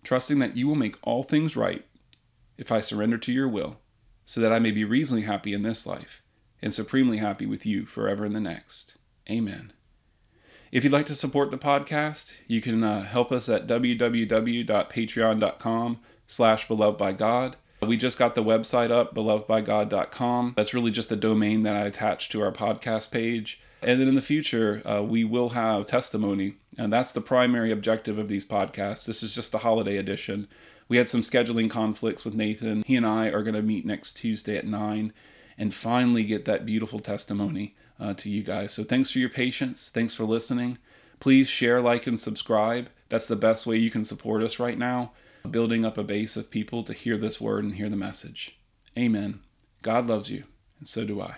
trusting 0.05 0.39
that 0.41 0.59
you 0.59 0.69
will 0.69 0.75
make 0.75 0.97
all 1.03 1.23
things 1.23 1.57
right 1.57 1.86
if 2.57 2.73
I 2.73 2.81
surrender 2.81 3.19
to 3.19 3.33
your 3.33 3.49
will, 3.49 3.81
so 4.25 4.41
that 4.41 4.53
I 4.53 4.59
may 4.59 4.71
be 4.71 4.85
reasonably 4.85 5.27
happy 5.27 5.53
in 5.53 5.63
this 5.63 5.87
life 5.87 6.23
and 6.63 6.73
supremely 6.75 7.19
happy 7.19 7.45
with 7.47 7.67
you 7.67 7.87
forever 7.87 8.25
in 8.25 8.33
the 8.33 8.41
next. 8.41 8.97
Amen. 9.31 9.73
If 10.73 10.83
you'd 10.85 10.93
like 10.93 11.07
to 11.07 11.15
support 11.15 11.51
the 11.51 11.59
podcast, 11.59 12.35
you 12.47 12.61
can 12.61 12.83
uh, 12.83 13.03
help 13.03 13.33
us 13.33 13.49
at 13.49 13.67
www.patreon.com 13.67 16.01
slash 16.27 16.69
beloved 16.69 16.99
by 16.99 17.13
God. 17.13 17.57
We 17.83 17.97
just 17.97 18.19
got 18.19 18.35
the 18.35 18.43
website 18.43 18.91
up, 18.91 19.15
belovedbygod.com. 19.15 20.55
That's 20.57 20.75
really 20.75 20.91
just 20.91 21.13
a 21.13 21.17
domain 21.17 21.63
that 21.63 21.77
I 21.77 21.83
attached 21.83 22.33
to 22.33 22.43
our 22.43 22.51
podcast 22.51 23.11
page. 23.11 23.61
And 23.83 24.01
then 24.01 24.09
in 24.09 24.15
the 24.15 24.23
future, 24.23 24.83
uh, 24.85 25.03
we 25.03 25.25
will 25.25 25.51
have 25.51 25.85
testimony. 25.87 26.55
And 26.79 26.93
that's 26.93 27.13
the 27.13 27.21
primary 27.21 27.71
objective 27.71 28.19
of 28.19 28.29
these 28.29 28.45
podcasts. 28.45 29.07
This 29.07 29.23
is 29.23 29.35
just 29.35 29.53
the 29.53 29.59
holiday 29.59 29.99
edition. 29.99 30.49
We 30.89 30.97
had 30.97 31.09
some 31.09 31.23
scheduling 31.23 31.71
conflicts 31.71 32.25
with 32.25 32.35
Nathan. 32.35 32.83
He 32.87 32.97
and 32.97 33.07
I 33.07 33.29
are 33.29 33.43
going 33.43 33.55
to 33.55 33.63
meet 33.63 33.85
next 33.85 34.13
Tuesday 34.13 34.57
at 34.57 34.67
9 34.67 35.13
and 35.59 35.75
finally 35.75 36.25
get 36.25 36.45
that 36.45 36.67
beautiful 36.67 37.01
testimony 37.01 37.75
uh, 37.99 38.15
to 38.15 38.31
you 38.31 38.43
guys. 38.43 38.73
So 38.73 38.85
thanks 38.85 39.11
for 39.11 39.19
your 39.19 39.29
patience. 39.29 39.91
Thanks 39.91 40.15
for 40.15 40.25
listening. 40.25 40.79
Please 41.19 41.49
share, 41.49 41.81
like, 41.81 42.07
and 42.07 42.21
subscribe. 42.21 42.91
That's 43.09 43.27
the 43.27 43.37
best 43.37 43.67
way 43.67 43.77
you 43.77 43.91
can 43.91 44.05
support 44.05 44.43
us 44.43 44.59
right 44.59 44.79
now, 44.79 45.13
building 45.51 45.85
up 45.85 45.97
a 45.97 46.05
base 46.05 46.37
of 46.37 46.51
people 46.51 46.83
to 46.85 46.93
hear 46.93 47.17
this 47.17 47.41
word 47.41 47.65
and 47.65 47.75
hear 47.75 47.89
the 47.89 47.97
message. 47.97 48.59
Amen. 48.99 49.41
God 49.83 50.09
loves 50.09 50.31
you, 50.31 50.45
and 50.79 50.89
so 50.89 51.05
do 51.05 51.21
I. 51.21 51.37